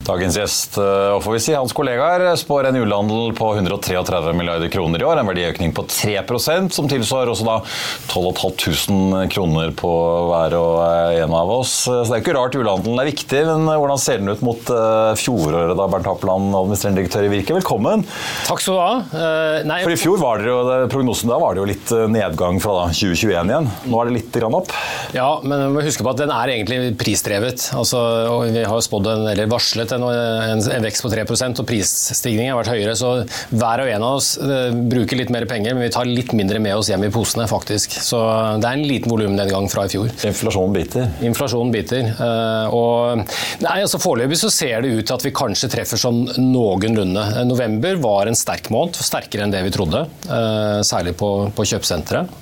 Dagens 0.00 0.32
gjest 0.38 0.78
eh, 0.80 1.10
og 1.12 1.20
får 1.20 1.34
vi 1.34 1.40
si, 1.44 1.52
hans 1.52 1.74
kollegaer 1.76 2.22
spår 2.40 2.70
en 2.70 2.76
julehandel 2.78 3.34
på 3.36 3.50
133 3.52 4.32
milliarder 4.32 4.70
kroner 4.72 5.02
i 5.02 5.04
år. 5.04 5.18
En 5.20 5.28
verdiøkning 5.28 5.74
på 5.76 5.84
3% 5.92 6.72
som 6.72 6.86
tilsvarer 6.88 7.28
også 7.28 7.44
da 7.44 7.56
12.500 8.08 9.28
kroner 9.34 9.74
på 9.76 9.90
hver 10.30 10.56
og 10.56 10.78
en 11.20 11.34
av 11.36 11.52
oss. 11.52 11.74
Så 11.84 11.98
det 12.08 12.16
er 12.16 12.22
ikke 12.24 12.32
rart 12.38 12.56
julehandelen 12.56 13.02
er 13.02 13.10
viktig, 13.10 13.42
men 13.50 13.68
hvordan 13.68 14.00
ser 14.00 14.22
den 14.22 14.32
ut 14.32 14.44
mot 14.46 14.72
eh, 14.72 15.10
fjoråret 15.20 15.76
da, 15.76 15.88
Bernt 15.92 16.08
Happeland, 16.08 16.48
administrerende 16.48 17.02
direktør 17.02 17.28
i 17.28 17.32
Virke? 17.34 17.58
Velkommen. 17.60 18.06
Takk 18.48 18.64
skal 18.64 18.78
du 18.78 18.80
ha. 18.80 18.96
Uh, 19.12 19.68
nei, 19.68 19.82
For 19.84 19.92
i 19.92 20.00
fjor 20.00 20.24
var 20.24 20.40
det 20.40 20.48
jo, 20.48 20.62
prognosen 20.96 21.28
da 21.28 21.42
var 21.44 21.52
det 21.52 21.60
jo 21.60 21.68
litt 21.74 21.94
nedgang 22.16 22.56
fra 22.64 22.78
da, 22.78 22.88
2021 22.96 23.52
igjen. 23.52 23.70
Nå 23.92 24.00
er 24.00 24.08
det 24.08 24.16
litt 24.16 24.32
grann 24.40 24.56
opp? 24.62 24.72
Ja, 25.12 25.28
men 25.44 25.66
vi 25.66 25.70
må 25.76 25.84
huske 25.84 26.08
på 26.08 26.16
at 26.16 26.24
den 26.24 26.32
er 26.32 26.56
egentlig 26.56 26.96
prisdrevet. 26.96 27.68
Altså, 27.76 28.00
vi 28.48 28.64
har 28.64 28.88
spådd 28.88 29.12
en, 29.12 29.28
eller 29.34 29.52
varslet 29.52 29.89
en, 29.96 30.04
en 30.60 30.84
vekst 30.84 31.04
på 31.04 31.10
3% 31.12 31.62
og 31.62 31.68
prisstigningen 31.68 32.52
har 32.52 32.60
vært 32.60 32.72
høyere. 32.74 32.96
Så 32.98 33.12
hver 33.50 33.84
og 33.84 33.90
en 33.90 34.06
av 34.06 34.18
oss 34.18 34.32
uh, 34.40 34.70
bruker 34.72 35.18
litt 35.20 35.32
mer 35.32 35.46
penger, 35.50 35.76
men 35.76 35.86
vi 35.86 35.92
tar 35.94 36.08
litt 36.08 36.34
mindre 36.36 36.60
med 36.62 36.76
oss 36.78 36.90
hjem 36.92 37.06
i 37.08 37.12
posene, 37.14 37.46
faktisk. 37.50 37.96
Så 38.02 38.20
det 38.60 38.68
er 38.68 38.78
en 38.78 38.86
liten 38.86 39.12
volumnedgang 39.12 39.68
fra 39.72 39.86
i 39.86 39.92
fjor. 39.92 40.10
Inflasjonen 40.26 40.76
biter? 40.76 41.08
Inflasjonen 41.26 41.74
biter. 41.74 42.12
Uh, 42.20 42.76
og 42.76 43.24
nei, 43.64 43.76
altså 43.80 44.00
Foreløpig 44.00 44.40
så 44.40 44.52
ser 44.52 44.84
det 44.84 44.94
ut 44.94 45.04
til 45.06 45.16
at 45.16 45.26
vi 45.26 45.34
kanskje 45.36 45.70
treffer 45.72 46.00
sånn 46.00 46.22
noenlunde. 46.40 47.26
November 47.48 48.00
var 48.02 48.30
en 48.30 48.38
sterk 48.38 48.70
måned, 48.72 48.98
sterkere 49.00 49.46
enn 49.46 49.54
det 49.54 49.62
vi 49.66 49.72
trodde. 49.74 50.04
Særlig 50.86 51.12
på, 51.20 51.28
på 51.54 51.66
kjøpesenteret. 51.68 52.32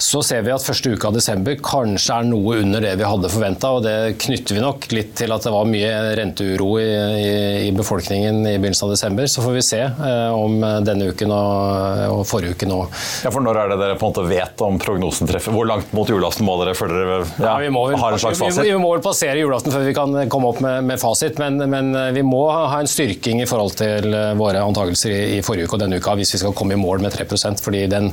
så 0.00 0.22
ser 0.24 0.44
vi 0.46 0.52
at 0.54 0.64
første 0.64 0.92
uke 0.94 1.08
av 1.08 1.16
desember 1.16 1.58
kanskje 1.64 2.16
er 2.16 2.28
noe 2.28 2.60
under 2.64 2.84
det 2.84 2.94
vi 3.00 3.06
hadde 3.06 3.30
forventa, 3.32 3.72
og 3.76 3.84
det 3.86 4.16
knytter 4.20 4.56
vi 4.56 4.64
nok 4.64 4.88
litt 4.94 5.14
til 5.20 5.32
at 5.34 5.46
det 5.46 5.52
var 5.54 5.68
mye 5.68 5.79
renteuro 6.18 6.74
i, 6.80 6.86
i, 6.86 7.34
i, 7.68 7.72
befolkningen 7.76 8.42
i 8.46 8.56
begynnelsen 8.58 8.88
av 8.88 8.94
desember. 8.94 9.26
Så 9.30 9.44
får 9.44 9.56
vi 9.56 9.64
se 9.64 9.80
eh, 9.86 10.34
om 10.34 10.60
denne 10.86 11.10
uken 11.12 11.32
og, 11.34 12.04
og, 12.20 12.24
forrige 12.30 12.56
uke 12.56 12.68
nå. 12.70 12.80
Ja, 13.24 13.32
for 13.32 13.44
Når 13.44 13.62
er 13.62 13.72
det 13.72 13.80
dere 13.80 13.98
på 14.00 14.08
en 14.08 14.14
måte 14.14 14.26
vet 14.30 14.64
om 14.64 14.78
prognosen 14.82 15.30
treffer? 15.30 15.54
Hvor 15.54 15.68
langt 15.68 15.92
mot 15.96 16.08
julaften 16.10 16.46
må 16.46 16.56
dere 16.60 16.74
før 16.78 16.92
dere 16.92 17.18
ja, 17.40 17.54
ja, 17.64 17.70
må, 17.72 17.86
har 17.94 18.14
en 18.14 18.22
slags 18.22 18.38
fasit? 18.40 18.62
Vi, 18.62 18.70
vi, 18.70 18.80
må 18.80 18.92
vel 18.94 19.02
passere 19.04 19.38
julaften 19.40 19.74
før 19.74 19.84
vi 19.86 19.94
kan 19.96 20.16
komme 20.32 20.50
opp 20.52 20.60
med, 20.64 20.84
med 20.90 21.00
fasit, 21.02 21.38
men, 21.40 21.58
men, 21.70 21.92
eh, 21.96 22.10
vi 22.16 22.24
må 22.26 22.42
ha 22.50 22.80
en 22.80 22.90
styrking 22.90 23.42
i 23.44 23.48
forhold 23.48 23.76
til 23.80 24.14
eh, 24.16 24.32
våre 24.38 24.62
antakelser 24.64 25.14
i, 25.14 25.22
i, 25.38 25.40
forrige 25.46 25.68
uke 25.68 25.78
og 25.78 25.84
denne 25.84 26.00
uka 26.00 26.16
hvis 26.18 26.34
vi 26.36 26.42
skal 26.42 26.54
komme 26.56 26.76
i 26.76 26.80
mål 26.80 27.04
med 27.04 27.14
3% 27.14 27.62
fordi 27.64 27.84
den, 27.90 28.10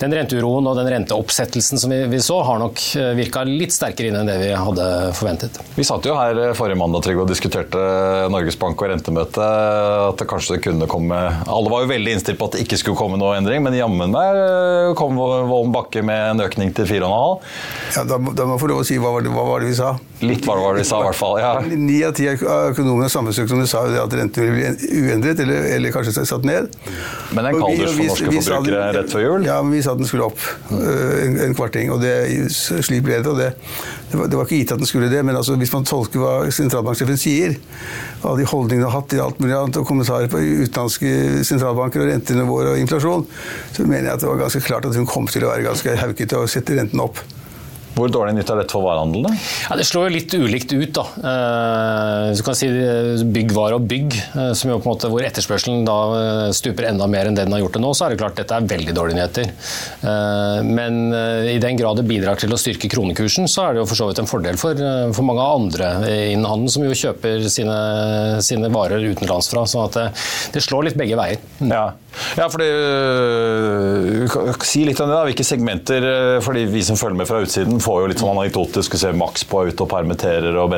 den 0.00 0.16
renteuroen 0.18 0.68
og 0.70 0.78
den 0.78 0.90
renteoppsettelsen 0.94 1.80
som 1.80 1.92
vi, 1.94 2.02
vi 2.10 2.22
så, 2.24 2.40
har 2.46 2.60
nok 2.62 2.82
eh, 3.00 3.12
virka 3.18 3.44
litt 3.48 3.74
sterkere 3.74 4.10
inn 4.10 4.20
enn 4.20 4.30
det 4.30 4.38
vi 4.42 4.50
hadde 4.54 4.88
forventet. 5.16 5.60
Vi 5.76 5.86
satt 5.86 6.06
jo 6.08 6.16
her 6.18 6.54
forrige 6.56 6.80
mandag 6.80 7.03
Trygve, 7.04 7.24
og 7.24 7.30
diskuterte 7.30 7.80
Norges 8.32 8.56
Bank 8.60 8.80
og 8.80 8.90
rentemøte 8.90 9.44
at 9.44 10.20
det 10.20 10.26
kanskje 10.30 10.58
kunne 10.64 10.88
komme 10.90 11.18
Alle 11.44 11.72
var 11.72 11.84
jo 11.84 11.90
veldig 11.90 12.14
innstilt 12.16 12.38
på 12.40 12.48
at 12.48 12.56
det 12.56 12.64
ikke 12.64 12.78
skulle 12.80 12.98
komme 12.98 13.18
noe 13.20 13.34
endring, 13.38 13.62
men 13.64 13.76
jammen 13.76 14.12
meg 14.14 14.38
eh, 14.40 14.92
kom 14.98 15.18
Vollen 15.18 15.72
Bakke 15.74 16.04
med 16.06 16.34
en 16.34 16.44
økning 16.46 16.72
til 16.76 16.88
4,5. 16.88 17.44
Ja, 17.96 18.04
da, 18.08 18.18
da 18.18 18.46
må 18.48 18.56
jeg 18.56 18.62
få 18.64 18.70
lov 18.72 18.82
å 18.82 18.86
si 18.88 18.98
hva 19.00 19.12
var, 19.14 19.24
det, 19.26 19.32
hva 19.34 19.46
var 19.48 19.64
det 19.64 19.70
vi 19.72 19.78
sa? 19.78 19.94
Litt 20.24 20.46
hva 20.48 20.56
var 20.60 20.76
det 20.76 20.84
vi 20.84 20.88
sa, 20.88 21.00
i 21.02 21.08
hvert 21.08 21.18
fall. 21.18 21.38
ja. 21.42 21.52
Ni 21.64 21.98
av 22.06 22.14
ti 22.16 22.28
økonomer 22.30 23.12
sammenstrukne 23.12 23.66
sa 23.68 23.84
at 24.04 24.14
renten 24.16 24.46
ville 24.46 24.54
bli 24.56 25.02
uendret, 25.04 25.42
eller, 25.44 25.68
eller 25.76 25.94
kanskje 25.94 26.24
satt 26.24 26.46
ned. 26.48 26.70
Men 27.36 27.50
en 27.50 27.58
kalddusj 27.58 27.98
for 27.98 28.12
norske 28.12 28.36
forbrukere 28.38 28.86
rett 28.98 29.12
før 29.12 29.26
jul? 29.26 29.48
Ja, 29.48 29.58
men 29.64 29.76
vi 29.76 29.82
sa 29.84 29.96
at 29.96 30.00
den 30.00 30.08
skulle 30.08 30.30
opp 30.30 30.40
en, 30.72 31.36
en 31.48 31.58
kvarting, 31.58 31.92
og 31.92 32.00
det, 32.04 32.14
slik 32.54 33.04
ble 33.04 33.20
det. 33.20 33.30
og 33.30 33.40
det 33.42 33.52
det 34.14 34.38
var, 34.38 34.46
ikke 34.46 34.60
gitt 34.62 34.72
at 34.74 34.80
den 34.82 34.88
skulle 34.88 35.10
det, 35.12 35.22
men 35.26 35.36
altså, 35.36 35.56
hvis 35.60 35.72
man 35.74 35.86
tolker 35.88 36.22
hva 36.22 36.32
sentralbanksjefen 36.54 37.20
sier, 37.20 37.56
og 38.22 38.38
de 38.38 38.48
holdningene 38.48 38.88
har 38.88 39.00
hatt 39.00 39.14
i 39.16 39.22
alt 39.22 39.40
mulig 39.42 39.56
annet, 39.58 39.78
og 39.80 39.88
kommentarer 39.88 40.30
på 40.32 40.40
utenlandske 40.40 41.44
sentralbanker 41.46 42.04
og 42.04 42.10
rentenivåer 42.12 42.72
og 42.72 42.82
inflasjon, 42.82 43.26
så 43.74 43.86
mener 43.86 44.10
jeg 44.10 44.18
at 44.18 44.24
det 44.24 44.30
var 44.30 44.44
ganske 44.44 44.64
klart 44.66 44.90
at 44.90 44.98
hun 44.98 45.08
kom 45.08 45.30
til 45.30 45.46
å 45.46 45.52
være 45.52 45.66
ganske 45.68 45.96
haukete 46.04 46.40
og 46.40 46.52
sette 46.52 46.78
renten 46.78 47.02
opp. 47.04 47.22
Hvor 47.94 48.10
dårlig 48.10 48.34
nytt 48.34 48.50
er 48.50 48.58
dette 48.58 48.74
for 48.74 48.84
varehandelen? 48.88 49.36
Ja, 49.68 49.76
det 49.78 49.86
slår 49.86 50.08
jo 50.08 50.14
litt 50.16 50.34
ulikt 50.34 50.72
ut. 50.74 50.96
da. 50.96 51.04
Eh, 51.30 52.34
du 52.34 52.42
kan 52.46 52.56
si 52.58 52.68
eh, 52.68 53.22
Byggvare 53.34 53.78
og 53.78 53.86
bygg, 53.90 54.16
eh, 54.34 54.50
som 54.58 54.72
jo 54.72 54.80
på 54.80 54.88
en 54.88 54.94
måte, 54.96 55.10
hvor 55.12 55.24
etterspørselen 55.26 55.86
da 55.86 56.50
stuper 56.54 56.88
enda 56.90 57.06
mer 57.10 57.30
enn 57.30 57.38
det 57.38 57.46
den 57.46 57.54
har 57.54 57.62
gjort 57.62 57.78
det 57.78 57.84
nå, 57.84 57.92
så 57.94 58.06
er 58.06 58.14
det 58.14 58.20
klart 58.22 58.38
dette 58.40 58.58
er 58.58 58.68
veldig 58.68 58.94
dårlige 58.96 59.18
nyheter. 59.18 59.50
Men 60.64 61.00
i 61.50 61.56
den 61.62 61.78
grad 61.78 61.98
det 62.00 62.06
bidrar 62.08 62.38
til 62.40 62.52
å 62.54 62.58
styrke 62.60 62.88
kronekursen, 62.90 63.48
så 63.50 63.66
er 63.66 63.74
det 63.74 63.82
jo 63.82 63.88
for 63.90 64.00
så 64.00 64.08
vidt 64.08 64.22
en 64.22 64.30
fordel 64.30 64.58
for, 64.60 64.80
for 65.14 65.26
mange 65.26 65.44
andre 65.44 65.90
innen 66.32 66.48
handel, 66.48 66.72
som 66.72 66.86
jo 66.86 66.96
kjøper 66.98 67.44
sine, 67.52 67.76
sine 68.44 68.70
varer 68.74 69.04
utenlands 69.04 69.50
fra. 69.52 69.66
Så 69.68 69.86
det, 69.94 70.08
det, 70.54 70.64
slår 70.64 70.88
litt 70.88 70.98
begge 70.98 71.18
veier. 71.20 71.42
Mm. 71.60 71.74
Ja. 72.38 72.48
for 72.52 72.62
øh, 72.64 74.58
Si 74.64 74.84
litt 74.86 75.00
om 75.00 75.10
det. 75.10 75.16
da, 75.16 75.24
Hvilke 75.28 75.46
segmenter, 75.46 76.08
fordi 76.44 76.64
vi 76.70 76.82
som 76.86 76.98
følger 76.98 77.18
med 77.18 77.28
fra 77.28 77.42
utsiden, 77.44 77.80
får 77.82 78.00
jo 78.02 78.10
litt 78.10 78.22
sånn 78.22 78.34
anekdotisk 78.34 78.96
å 78.96 79.00
se 79.00 79.12
Max 79.16 79.44
på 79.48 79.64
ute 79.68 79.84
og 79.84 79.90
permitterer, 79.90 80.56
og 80.60 80.74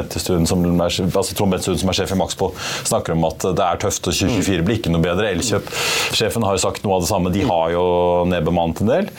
som 0.46 0.64
er, 0.64 0.96
altså 1.06 1.36
Trond 1.36 1.54
Bentestuen 1.54 1.78
som 1.80 1.90
er 1.92 1.98
sjef 1.98 2.14
i 2.14 2.18
Maxbo, 2.18 2.50
snakker 2.86 3.14
om 3.14 3.26
at 3.28 3.46
det 3.56 3.64
er 3.64 3.80
tøft, 3.82 4.08
og 4.08 4.16
2024 4.16 4.66
blir 4.66 4.80
ikke 4.80 4.92
noe 4.92 5.04
bedre. 5.04 5.30
Elkjøp-sjefen 5.36 6.46
har 6.46 6.56
jo 6.56 6.62
sagt 6.62 6.84
noe 6.86 6.98
av 6.98 7.04
det 7.04 7.10
samme. 7.10 7.32
De 7.34 7.44
har 7.46 7.72
jo 7.74 7.84
nedbemannet 8.30 8.82
en 8.82 8.92
del. 8.92 9.10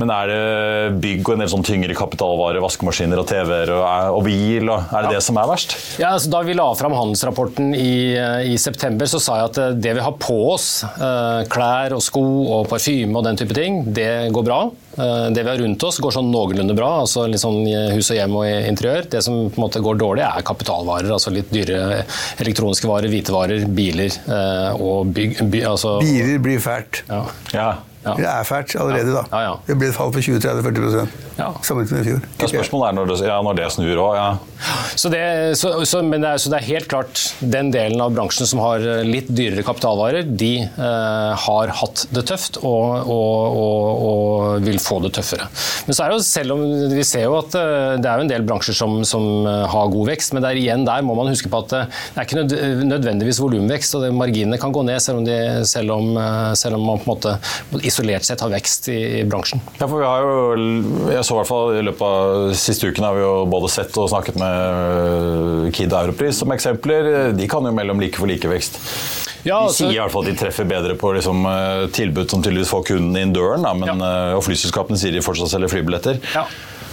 Men 0.00 0.12
er 0.14 0.32
det 0.32 0.98
bygg 1.02 1.22
og 1.24 1.36
en 1.36 1.44
del 1.44 1.52
sånn 1.52 1.66
tyngre 1.66 1.96
kapitalvarer, 1.98 2.62
vaskemaskiner 2.64 3.22
og 3.22 3.28
TV-er 3.30 3.74
og, 3.76 3.84
og, 4.18 4.22
bil, 4.26 4.70
og 4.72 4.92
er 4.92 5.06
det 5.06 5.12
ja. 5.12 5.18
det 5.18 5.24
som 5.26 5.40
er 5.40 5.50
verst? 5.50 5.76
Ja, 6.00 6.12
altså, 6.14 6.32
Da 6.32 6.42
vi 6.46 6.56
la 6.58 6.68
fram 6.78 6.96
handelsrapporten 6.96 7.72
i, 7.76 8.16
i, 8.48 8.56
september, 8.60 9.08
så 9.10 9.20
sa 9.22 9.40
jeg 9.40 9.52
at 9.52 9.60
eh, 9.62 9.76
det 9.78 9.96
vi 9.98 10.04
har 10.04 10.16
på 10.20 10.38
oss, 10.52 10.68
eh, 10.88 11.42
klær 11.58 11.96
og 11.96 12.02
sko 12.04 12.24
og 12.56 12.68
parfyme 12.70 13.18
og 13.18 13.26
den 13.26 13.38
type 13.40 13.56
ting, 13.56 13.82
det 13.94 14.30
går 14.34 14.46
bra. 14.46 14.60
Eh, 14.94 15.26
det 15.34 15.44
vi 15.44 15.52
har 15.52 15.60
rundt 15.62 15.84
oss 15.88 16.00
går 16.02 16.14
sånn 16.14 16.30
noenlunde 16.32 16.76
bra, 16.78 16.94
altså 17.02 17.26
litt 17.30 17.42
sånn 17.42 17.60
hus 17.94 18.12
og 18.12 18.18
hjem 18.20 18.38
og 18.38 18.46
interiør. 18.70 19.10
Det 19.10 19.22
som 19.26 19.44
på 19.48 19.58
en 19.58 19.66
måte 19.66 19.82
går 19.84 20.00
dårlig, 20.00 20.24
er 20.26 20.46
kapitalvarer. 20.46 21.10
altså 21.18 21.34
Litt 21.34 21.52
dyre 21.52 22.04
elektroniske 22.42 22.88
varer, 22.88 23.10
hvitevarer, 23.12 23.66
biler 23.74 24.08
eh, 24.08 24.80
og 24.80 25.12
bygg... 25.14 25.42
By, 25.52 25.62
altså, 25.74 25.98
Biler 26.02 26.40
blir 26.42 26.62
fælt. 26.62 27.02
Ja. 27.10 27.22
ja. 27.54 27.68
Ja. 28.04 28.14
Det 28.14 28.28
er 28.30 28.44
fælt 28.46 28.76
allerede, 28.78 29.14
da. 29.14 29.24
Ja, 29.32 29.40
ja. 29.48 29.54
Det 29.66 29.78
ble 29.78 29.90
et 29.90 29.96
fall 29.96 30.12
på 30.14 30.22
20-30-40 30.22 31.08
ja. 31.38 31.48
sammenlignet 31.62 31.94
med 31.94 32.00
i 32.00 32.08
fjor. 32.12 32.22
Ja, 32.38 32.50
spørsmålet 32.52 32.88
er 32.88 32.96
når 32.98 33.10
det, 33.10 33.18
når 33.48 33.58
det 33.58 33.70
snur 33.74 34.02
òg, 34.04 34.12
ja. 34.18 34.28
Så 34.98 35.10
det, 35.12 35.22
så, 35.58 35.72
så, 35.86 36.00
men 36.02 36.22
det 36.24 36.30
er, 36.32 36.42
så 36.42 36.50
det 36.50 36.58
er 36.60 36.66
helt 36.72 36.88
klart 36.90 37.22
den 37.38 37.70
delen 37.74 38.00
av 38.02 38.14
bransjen 38.14 38.48
som 38.48 38.62
har 38.62 38.82
litt 39.06 39.28
dyrere 39.30 39.62
kapitalvarer, 39.66 40.26
de 40.26 40.52
eh, 40.66 41.32
har 41.44 41.74
hatt 41.80 42.06
det 42.14 42.24
tøft 42.30 42.58
og, 42.62 43.06
og, 43.06 43.58
og, 43.58 44.02
og, 44.08 44.66
vil 44.66 44.80
få 44.82 44.98
det 45.04 45.12
tøffere. 45.18 45.46
Men 45.86 45.96
så 45.96 46.04
er 46.04 46.10
det 46.10 46.18
jo, 46.18 46.26
selv 46.26 46.56
om 46.56 46.64
vi 46.94 47.06
ser 47.06 47.26
jo 47.26 47.36
at 47.38 47.54
eh, 47.58 47.98
det 48.02 48.10
er 48.10 48.18
jo 48.18 48.26
en 48.26 48.32
del 48.32 48.46
bransjer 48.48 48.78
som, 48.78 48.98
som 49.08 49.46
eh, 49.46 49.64
har 49.70 49.92
god 49.94 50.10
vekst, 50.12 50.34
men 50.34 50.44
der, 50.44 50.58
igjen 50.58 50.86
der 50.88 51.06
må 51.06 51.16
man 51.18 51.30
huske 51.30 51.50
på 51.52 51.62
at 51.64 51.76
eh, 51.78 52.00
det 52.14 52.24
er 52.24 52.28
ikke 52.28 52.86
nødvendigvis 52.88 53.42
volumvekst, 53.42 53.98
og 53.98 54.08
marginene 54.18 54.58
kan 54.60 54.74
gå 54.74 54.82
ned 54.86 55.02
selv 55.04 55.22
om, 55.22 55.28
de, 55.28 55.38
selv 55.68 55.94
om, 55.94 56.10
selv 56.58 56.78
om 56.78 56.86
man 56.90 57.02
på 57.02 57.08
en 57.08 57.14
måte 57.14 57.36
isolert 57.88 58.26
sett 58.26 58.42
har 58.44 58.52
vekst 58.52 58.88
i, 58.92 58.98
bransjen. 59.28 59.62
Ja, 59.78 59.86
for 59.86 59.98
vi 59.98 60.06
har 60.06 60.24
jo, 60.24 61.10
jeg 61.12 61.24
så 61.26 61.34
i 61.34 61.38
hvert 61.40 61.50
fall 61.50 61.78
I 61.78 61.84
løpet 61.86 62.04
av 62.04 62.52
siste 62.58 62.90
uken 62.90 63.06
har 63.08 63.16
vi 63.16 63.24
jo 63.24 63.32
både 63.50 63.70
sett 63.72 63.96
og 64.00 64.10
snakket 64.12 64.38
med 64.40 64.58
eh, 64.58 65.70
Kid 65.76 65.92
Europris 65.92 66.42
som 66.42 66.52
eksempler. 66.54 67.32
De 67.36 67.48
kan 67.50 67.66
jo 67.66 67.74
mellom 67.74 68.02
like 68.02 68.20
for 68.20 68.30
likevekst. 68.30 68.80
Ja, 69.46 69.62
altså, 69.64 69.86
de 69.86 69.92
sier 69.92 69.96
i 69.96 70.00
hvert 70.02 70.12
fall 70.12 70.26
at 70.26 70.32
de 70.32 70.38
treffer 70.38 70.66
bedre 70.68 70.96
på 70.98 71.12
liksom, 71.16 71.44
eh, 71.48 71.84
tilbud 71.94 72.30
som 72.30 72.42
tydeligvis 72.42 72.72
får 72.72 72.88
kunden 72.90 73.20
inn 73.20 73.34
døren, 73.36 73.64
da, 73.64 73.74
men, 73.76 74.02
ja. 74.02 74.10
Eh, 74.30 74.38
og 74.38 74.44
flyselskapene 74.46 74.98
sier 75.00 75.14
de 75.14 75.24
fortsatt 75.24 75.52
selger 75.52 75.72
flybilletter. 75.72 76.20
Ja. 76.34 76.44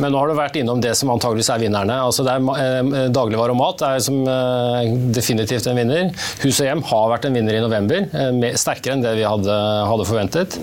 Men 0.01 0.11
nå 0.11 0.19
har 0.19 0.29
du 0.29 0.35
vært 0.37 0.57
innom 0.59 0.81
det 0.83 0.93
som 0.99 1.11
antageligvis 1.13 1.49
er 1.53 1.61
vinnerne. 1.63 1.97
Altså 2.03 2.25
det 2.25 2.35
eh, 2.35 3.09
Dagligvare 3.15 3.55
og 3.55 3.59
mat 3.59 3.83
er 3.87 4.01
som 4.03 4.17
eh, 4.27 4.91
definitivt 5.15 5.67
en 5.71 5.79
vinner. 5.79 6.09
Hus 6.43 6.59
og 6.59 6.67
hjem 6.67 6.83
har 6.89 7.11
vært 7.13 7.27
en 7.29 7.37
vinner 7.37 7.57
i 7.57 7.63
november, 7.63 8.07
eh, 8.11 8.57
sterkere 8.59 8.97
enn 8.97 9.05
det 9.05 9.15
vi 9.19 9.25
hadde, 9.27 9.55
hadde 9.89 10.07
forventet. 10.09 10.57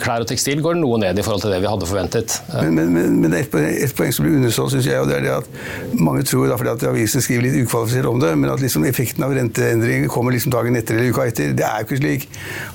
Klær 0.00 0.24
og 0.24 0.28
tekstil 0.30 0.62
går 0.64 0.78
noe 0.80 0.98
ned 1.02 1.18
i 1.18 1.24
forhold 1.24 1.44
til 1.44 1.54
det 1.54 1.60
vi 1.62 1.70
hadde 1.70 1.88
forventet. 1.88 2.36
Men, 2.54 2.74
men, 2.76 2.92
men, 2.94 3.18
men 3.24 3.36
et, 3.38 3.50
poeng, 3.52 3.68
et, 3.70 3.94
poeng, 3.96 4.12
som 4.14 4.26
blir 4.26 4.38
understått, 4.40 4.74
syns 4.74 4.88
jeg, 4.90 5.02
og 5.02 5.10
det 5.10 5.18
er 5.20 5.26
det 5.26 5.34
at 5.38 6.00
mange 6.00 6.24
tror, 6.26 6.48
da, 6.50 6.58
fordi 6.60 6.72
at 6.74 6.86
avisene 6.90 7.24
skriver 7.24 7.46
litt 7.46 7.58
ukvalifisert 7.62 8.10
om 8.10 8.20
det, 8.22 8.32
men 8.40 8.52
at 8.52 8.62
liksom 8.62 8.86
effekten 8.88 9.26
av 9.26 9.34
renteendring 9.36 10.08
kommer 10.10 10.34
liksom 10.34 10.54
dagen 10.54 10.78
etter 10.78 10.98
eller 10.98 11.14
uka 11.14 11.28
etter. 11.30 11.54
Det 11.56 11.66
er 11.66 11.82
jo 11.82 11.88
ikke 11.88 12.00
slik. 12.00 12.26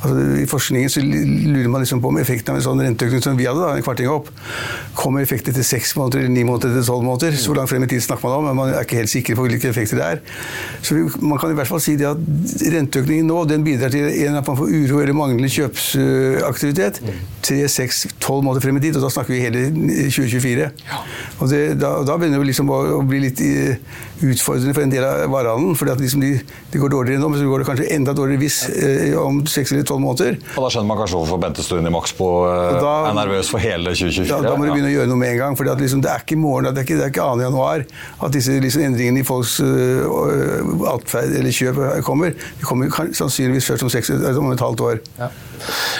Altså, 0.02 0.26
I 0.44 0.48
forskningen 0.50 0.96
så 0.96 1.04
lurer 1.06 1.72
man 1.72 1.84
liksom 1.84 2.04
på 2.04 2.12
om 2.14 2.22
effekten 2.22 2.54
av 2.54 2.62
en 2.62 2.68
sånn 2.70 2.84
renteøkning 2.86 3.24
som 3.26 3.40
vi 3.40 3.50
hadde, 3.50 3.64
da, 3.64 3.76
en 3.76 3.86
kvarting 3.86 4.12
opp, 4.12 4.32
kommer 4.96 5.25
effekt 5.26 5.50
etter 5.52 5.66
seks 5.66 5.96
måneder 6.00 6.24
eller 6.24 6.34
ni 6.36 6.46
måneder 6.48 6.74
etter 6.74 6.88
tolv 6.88 7.06
måneder. 7.06 7.38
Så 7.42 7.56
langt 7.58 7.72
frem 7.72 7.86
i 7.86 7.92
tid 7.92 8.06
snakker 8.06 8.30
man 8.30 8.38
om, 8.40 8.50
men 8.50 8.60
man 8.62 8.74
er 8.74 8.86
ikke 8.88 9.02
helt 9.02 9.12
sikker 9.12 9.38
på 9.38 9.48
hvilke 9.48 9.72
effekter 9.74 10.00
det 10.00 10.10
er. 10.16 10.24
Så 10.86 10.98
man 11.20 11.42
kan 11.42 11.52
i 11.52 11.60
hvert 11.60 11.72
fall 11.72 11.84
si 11.84 11.98
det 12.00 12.10
at 12.10 12.22
renteøkningen 12.76 13.30
nå 13.30 13.44
den 13.50 13.66
bidrar 13.68 13.94
til 13.94 14.08
en 14.08 14.40
at 14.40 14.48
man 14.48 14.60
får 14.60 14.72
uro 14.72 15.02
eller 15.04 15.18
manglende 15.18 15.52
kjøpsaktivitet 15.52 17.02
tre, 17.46 17.60
seks, 17.70 18.06
tolv 18.24 18.44
måneder 18.46 18.64
frem 18.64 18.80
i 18.80 18.84
tid, 18.84 18.98
og 18.98 19.06
da 19.06 19.12
snakker 19.14 19.36
vi 19.36 19.44
hele 19.44 19.66
2024. 20.10 20.70
Og 21.40 21.50
det, 21.52 21.62
da, 21.82 21.92
da, 22.08 22.18
begynner 22.18 22.42
det 22.42 22.50
liksom 22.50 22.72
å, 22.74 22.80
å, 22.98 23.02
bli 23.06 23.22
litt 23.28 23.42
utfordrende 24.24 24.74
for 24.76 24.86
en 24.86 24.94
del 24.94 25.06
av 25.06 25.26
varehandelen. 25.32 25.76
For 25.80 25.92
liksom 26.00 26.24
de, 26.24 26.32
de, 26.72 26.82
går 26.82 26.94
dårligere 26.94 27.22
nå, 27.22 27.30
men 27.32 27.42
så 27.42 27.50
går 27.50 27.64
det 27.64 27.68
kanskje 27.70 27.88
enda 27.96 28.16
dårligere 28.18 28.44
hvis 28.44 28.60
eh, 28.72 29.16
om 29.20 29.42
seks 29.50 29.74
eller 29.74 29.88
tolv 29.88 30.04
måneder. 30.06 30.40
Og 30.56 30.66
Da 30.66 30.72
skjønner 30.74 30.90
man 30.92 31.02
kanskje 31.02 31.20
hvorfor 31.20 31.42
Bente 31.42 31.66
Stuen 31.66 31.88
i 31.90 31.94
Maxbo 31.94 32.30
eh, 32.50 32.78
da, 32.82 32.94
er 33.10 33.18
nervøs 33.20 33.52
for 33.52 33.64
hele 33.64 33.96
2024? 33.96 34.30
Da, 34.32 34.42
da 34.50 34.56
må 34.56 34.68
du 34.68 34.74
begynne 34.74 34.92
å 34.92 34.96
gjøre 34.96 35.12
noe 35.12 35.22
med 35.22 35.34
en 35.36 35.42
gang. 35.44 35.60
For 35.60 35.72
liksom, 35.84 36.04
det 36.06 36.14
er 36.14 36.26
ikke 36.26 36.38
i 36.38 36.42
morgen, 36.42 36.72
det 36.72 36.84
er 36.84 36.88
ikke, 36.88 37.00
det 37.02 37.08
er 37.10 37.14
ikke 37.14 37.30
2. 37.36 37.46
januar 37.48 37.86
at 38.28 38.36
disse 38.36 38.60
liksom, 38.64 38.86
endringene 38.90 39.24
i 39.24 39.28
folks 39.28 39.58
uh, 39.64 40.90
atferd 40.94 41.36
eller 41.36 41.56
kjøp 41.56 41.82
kommer. 42.08 42.36
De 42.60 42.68
kommer 42.68 42.92
sannsynligvis 43.16 43.72
først 43.72 43.86
om, 43.86 43.92
seks, 43.94 44.14
om 44.14 44.52
et 44.54 44.64
halvt 44.64 44.88
år. 44.90 45.04
Ja. 45.20 45.32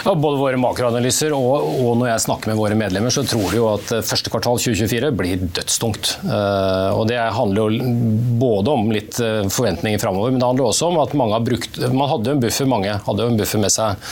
Ja, 0.06 0.14
både 0.14 0.40
våre 0.40 0.60
makroanalyser 0.60 1.34
og, 1.36 1.66
og, 1.82 1.92
når 2.00 2.10
jeg 2.12 2.24
snakker 2.26 2.52
med 2.52 2.60
våre 2.60 2.76
medlemmer, 2.78 3.12
så 3.14 3.24
tror 3.26 3.50
de 3.50 3.60
jo 3.60 3.68
at 3.72 3.92
eh, 3.96 4.04
første 4.06 4.32
kvartal 4.32 4.60
2024 4.60 5.12
blir 5.16 5.42
dødstungt. 5.56 6.12
Uh, 6.26 6.92
og 6.96 7.06
Det 7.10 7.18
handler 7.18 7.62
jo 7.62 7.92
både 8.40 8.74
om 8.74 8.90
litt 8.94 9.18
uh, 9.22 9.46
forventninger 9.52 10.00
framover, 10.02 10.34
men 10.34 10.42
det 10.42 10.48
handler 10.48 10.68
også 10.68 10.90
om 10.90 11.00
at 11.02 11.16
mange 11.18 11.36
har 11.36 11.44
brukt 11.46 11.78
Man 11.96 12.10
hadde 12.10 12.30
jo 12.30 12.36
en 12.36 12.42
buffer, 12.42 12.68
mange 12.70 12.94
hadde 13.06 13.24
jo 13.24 13.32
en 13.32 13.38
buffer 13.40 13.60
med 13.62 13.72
seg 13.72 14.06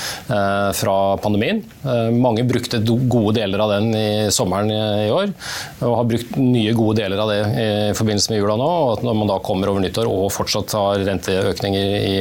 fra 0.78 0.94
pandemien. 1.22 1.60
mange 2.16 2.44
brukte 2.46 2.80
gode 2.82 3.34
deler 3.36 3.60
av 3.60 3.72
den 3.74 3.88
i 3.96 4.08
sommeren 4.34 4.70
i, 4.72 4.78
i 5.06 5.10
år, 5.12 5.32
og 5.84 5.96
har 5.98 6.08
brukt 6.08 6.36
nye 6.40 6.72
gode 6.76 6.98
deler 7.00 7.20
av 7.20 7.30
det 7.30 7.38
i 7.44 7.68
forbindelse 7.96 8.32
med 8.32 8.40
jula 8.40 8.56
nå. 8.60 8.68
og 8.84 8.92
at 8.96 9.04
Når 9.06 9.18
man 9.20 9.30
da 9.30 9.38
kommer 9.44 9.70
over 9.72 9.84
nyttår 9.84 10.08
og 10.10 10.26
fortsatt 10.34 10.74
har 10.78 11.04
renteøkninger 11.08 11.94
i, 11.98 12.16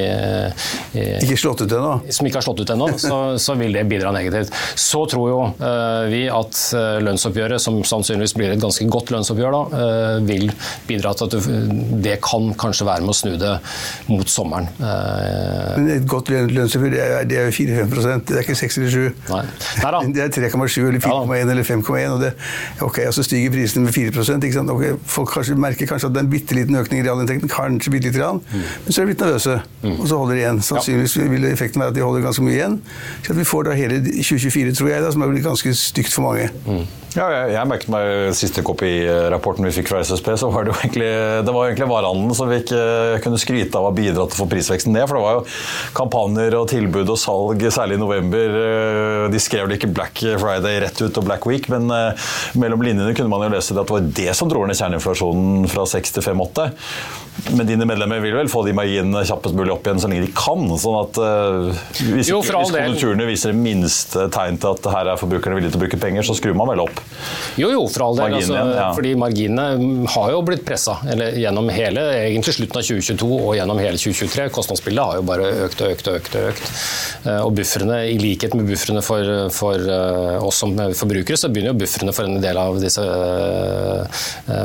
i 1.00 1.06
Ikke 1.24 1.40
slått 1.40 1.64
ut 1.66 1.76
ennå? 1.78 1.96
Som 2.14 2.30
ikke 2.30 2.42
har 2.42 2.48
slått 2.48 2.64
ut 2.64 2.74
ennå. 2.76 2.90
så, 3.02 3.13
så, 3.42 3.56
vil 3.60 3.76
det 3.76 3.86
bidra 3.90 4.12
negativt. 4.16 4.54
Så 4.80 5.04
tror 5.10 5.30
jo 5.30 5.40
uh, 5.60 6.06
vi 6.12 6.24
at 6.32 6.60
uh, 6.76 7.00
lønnsoppgjøret, 7.04 7.62
som 7.62 7.80
sannsynligvis 7.88 8.36
blir 8.38 8.54
et 8.54 8.62
ganske 8.62 8.88
godt 8.92 9.14
lønnsoppgjør, 9.14 9.58
da, 9.58 9.64
uh, 9.74 10.28
vil 10.28 10.50
bidra 10.90 11.14
til 11.18 11.30
at 11.30 11.38
det, 11.38 11.44
det, 12.06 12.18
kan 12.24 12.52
kanskje 12.60 12.88
være 12.88 13.06
med 13.06 13.14
å 13.14 13.18
snu 13.18 13.34
det 13.40 13.54
mot 14.10 14.30
sommeren. 14.30 14.70
Men 14.80 15.90
et 15.98 16.08
godt 16.10 16.32
lønnsoppgjør, 16.34 16.94
det 16.94 17.04
er, 17.04 17.28
det 17.30 17.40
er 17.42 17.50
jo 17.50 17.56
4-5 17.58 18.24
det 18.30 18.38
er 18.38 18.44
ikke 18.46 18.56
6 18.58 18.80
eller 18.80 18.94
7. 18.94 19.24
Nei. 19.32 19.44
Nei 19.84 20.04
det 20.16 20.24
er 20.24 20.34
3,7 20.34 20.88
eller 20.88 21.02
4,1 21.04 21.34
ja, 21.36 21.44
eller 21.44 21.68
5,1. 21.68 22.16
og 22.16 22.22
det, 22.24 22.32
ok, 22.86 23.00
så 23.16 23.26
stiger 23.26 23.54
prisene 23.54 23.88
med 23.88 23.96
4 23.96 24.14
ikke 24.14 24.54
sant? 24.56 24.72
Okay, 24.74 24.96
Folk 25.10 25.34
kanskje, 25.34 25.58
merker 25.60 25.90
kanskje 25.90 26.10
at 26.10 26.16
det 26.16 26.22
er 26.22 26.28
en 26.28 26.32
bitte 26.32 26.58
liten 26.58 26.78
økning 26.80 27.02
i 27.02 27.06
realinntekten, 27.08 27.52
kanskje 27.52 27.94
bitte 27.94 28.10
lite 28.10 28.20
grann, 28.20 28.42
mm. 28.44 28.64
men 28.86 28.96
så 28.96 29.02
er 29.02 29.06
de 29.06 29.12
blitt 29.12 29.24
nervøse, 29.24 29.58
mm. 29.84 29.96
og 29.96 30.06
så 30.10 30.20
holder 30.20 30.36
de 30.38 30.44
igjen. 30.44 30.62
Sannsynligvis 30.70 31.18
vil 31.34 31.50
effekten 31.52 31.84
være 31.84 31.94
at 31.94 31.98
de 31.98 32.06
holder 32.06 32.26
ganske 32.26 32.46
mye 32.46 32.58
igjen. 32.58 32.80
Så 33.26 33.38
vi 33.38 33.48
får 33.48 33.70
da 33.70 33.78
hele 33.78 34.02
2024, 34.04 34.76
tror 34.80 34.92
jeg, 34.92 35.04
da, 35.04 35.14
som 35.14 35.24
har 35.24 35.32
blitt 35.32 35.46
ganske 35.46 35.74
stygt 35.78 36.14
for 36.16 36.28
mange. 36.28 36.50
Mm. 36.68 36.84
Ja, 37.14 37.28
jeg, 37.30 37.50
jeg 37.54 37.70
merket 37.70 37.92
meg 37.94 38.34
siste 38.38 38.64
kopirapporten 38.66 39.68
vi 39.68 39.74
fikk 39.76 39.92
fra 39.92 40.00
SSB, 40.02 40.32
så 40.42 40.50
var 40.54 40.66
det 40.66 40.74
jo 40.74 40.78
egentlig, 40.80 41.10
det 41.46 41.54
var 41.54 41.68
egentlig 41.70 41.90
varehandelen 41.92 42.38
som 42.38 42.50
vi 42.50 42.58
ikke 42.64 42.80
kunne 43.26 43.42
skryte 43.42 43.78
av 43.78 43.90
å 43.92 43.94
bidra 43.94 44.26
til 44.26 44.38
å 44.38 44.42
få 44.42 44.48
prisveksten 44.50 44.96
ned. 44.96 45.06
For 45.10 45.20
det 45.20 45.24
var 45.26 45.38
jo 45.38 45.44
kampanjer 46.00 46.58
og 46.58 46.70
tilbud 46.72 47.14
og 47.14 47.20
salg, 47.22 47.68
særlig 47.76 48.00
i 48.00 48.02
november. 48.02 48.58
De 49.34 49.42
skrev 49.42 49.70
det 49.70 49.78
ikke 49.78 49.92
Black 49.94 50.24
Friday 50.42 50.82
rett 50.84 51.04
ut 51.04 51.22
og 51.22 51.28
Black 51.28 51.46
Week, 51.50 51.70
men 51.74 51.86
eh, 51.94 52.32
mellom 52.60 52.82
linjene 52.86 53.14
kunne 53.14 53.30
man 53.32 53.46
jo 53.46 53.54
lese 53.54 53.78
det 53.78 53.84
at 53.84 53.92
det 53.92 53.98
var 54.00 54.10
det 54.24 54.34
som 54.40 54.50
dro 54.50 54.66
ned 54.66 54.80
kjerneinflasjonen 54.80 55.70
fra 55.70 55.86
6 55.94 56.18
til 56.18 56.26
5-8. 56.32 56.70
Men 57.52 57.68
dine 57.68 57.86
medlemmer 57.86 58.22
vil 58.24 58.36
vel 58.38 58.50
få 58.52 58.62
de 58.66 58.74
marginene 58.78 59.24
kjappest 59.28 59.56
mulig 59.58 59.74
opp 59.74 59.88
igjen 59.88 60.00
så 60.00 60.10
lenge 60.10 60.28
de 60.28 60.34
kan? 60.38 60.64
sånn 60.80 60.98
at 61.00 61.18
uh, 61.20 61.82
Hvis, 62.14 62.30
jo, 62.30 62.40
hvis 62.46 62.72
konjunkturene 62.72 63.26
viser 63.28 63.52
det 63.52 63.60
minste 63.60 64.28
tegn 64.34 64.60
til 64.62 64.78
at 64.78 64.88
her 64.94 65.10
er 65.12 65.20
forbrukerne 65.20 65.58
villige 65.58 65.74
til 65.74 65.82
å 65.82 65.84
bruke 65.84 66.00
penger, 66.02 66.26
så 66.28 66.36
skrur 66.38 66.56
man 66.58 66.70
vel 66.72 66.84
opp? 66.86 67.02
Jo, 67.60 67.72
jo, 67.74 67.84
for 67.92 68.08
all 68.08 68.20
del. 68.22 68.38
Altså, 68.40 68.56
ja. 68.58 68.88
Fordi 68.96 69.14
marginene 69.20 70.08
har 70.14 70.34
jo 70.34 70.44
blitt 70.46 70.64
pressa 70.68 71.00
gjennom 71.04 71.70
hele 71.74 72.06
egentlig 72.22 72.56
slutten 72.58 72.80
av 72.80 72.88
2022 72.88 73.30
og 73.36 73.52
gjennom 73.58 73.82
hele 73.82 74.00
2023. 74.00 74.48
Kostnadsbildet 74.54 75.10
har 75.10 75.20
jo 75.20 75.28
bare 75.28 75.50
økt 75.68 75.84
og 75.84 75.98
økt 75.98 76.10
og 76.10 76.20
økt. 76.22 76.38
Og 76.40 76.50
økt. 76.54 76.72
Uh, 77.26 77.42
og 77.44 77.52
bufferne, 77.58 78.00
i 78.14 78.18
likhet 78.22 78.56
med 78.58 78.70
bufferne 78.70 79.04
for, 79.06 79.34
for 79.54 79.90
uh, 79.90 80.38
oss 80.46 80.62
som 80.64 80.78
forbrukere, 80.78 81.40
så 81.40 81.52
begynner 81.52 81.74
jo 81.74 81.82
bufferne 81.84 82.16
for 82.16 82.30
en 82.30 82.42
del 82.44 82.62
av 82.62 82.80
disse 82.82 83.04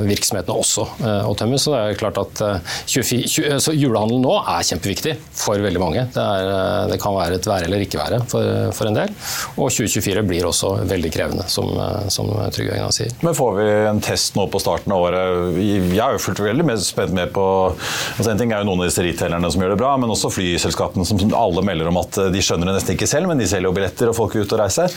virksomhetene 0.09 0.54
også 0.54 0.85
å 1.28 1.35
tømmes. 1.38 1.64
Så 1.64 1.74
det 1.74 1.81
er 1.81 1.98
klart 1.98 2.18
at 2.20 2.42
24, 2.86 3.58
så 3.62 3.74
julehandelen 3.76 4.24
nå 4.24 4.34
er 4.40 4.66
kjempeviktig 4.68 5.14
for 5.36 5.60
veldig 5.62 5.82
mange. 5.82 6.04
Det, 6.14 6.24
er, 6.24 6.50
eh, 6.52 6.84
det 6.92 7.00
kan 7.02 7.16
være 7.16 7.38
et 7.38 7.48
være 7.48 7.68
eller 7.68 7.84
ikke 7.84 8.00
være 8.00 8.20
for, 8.30 8.72
for, 8.76 8.90
en 8.90 8.98
del. 8.98 9.12
Og 9.56 9.70
2024 9.72 10.24
blir 10.28 10.48
også 10.48 10.74
veldig 10.88 11.12
krevende, 11.14 11.46
som, 11.52 11.70
eh, 11.74 12.08
som 12.12 12.30
Trygve 12.54 12.76
Egnar 12.76 12.94
sier. 12.94 13.12
Men 13.24 13.36
får 13.38 13.56
vi 13.58 13.68
en 13.90 14.02
test 14.04 14.38
nå 14.38 14.48
på 14.52 14.62
starten 14.62 14.94
av 14.94 15.06
året? 15.08 15.58
Jeg 15.62 16.02
er 16.04 16.16
jo 16.16 16.22
fullt 16.22 16.42
veldig 16.44 16.78
spent 16.84 17.14
med 17.16 17.32
på 17.34 17.44
altså 17.48 18.30
En 18.32 18.38
ting 18.40 18.52
er 18.52 18.62
jo 18.62 18.68
noen 18.68 18.82
av 18.82 18.88
disse 18.88 19.02
retailerne 19.04 19.50
som 19.52 19.62
gjør 19.62 19.72
det 19.74 19.80
bra, 19.80 19.92
men 20.00 20.12
også 20.12 20.30
flyselskapene 20.32 21.06
som 21.08 21.20
alle 21.36 21.62
melder 21.64 21.90
om 21.90 22.00
at 22.00 22.18
de 22.32 22.42
skjønner 22.44 22.70
det 22.70 22.78
nesten 22.78 22.96
ikke 22.96 23.08
selv, 23.10 23.28
men 23.30 23.40
de 23.40 23.48
selger 23.48 23.68
jo 23.68 23.74
billetter 23.76 24.10
og 24.10 24.16
folk 24.18 24.36
er 24.36 24.44
ute 24.44 24.56
og 24.56 24.62
reiser. 24.62 24.94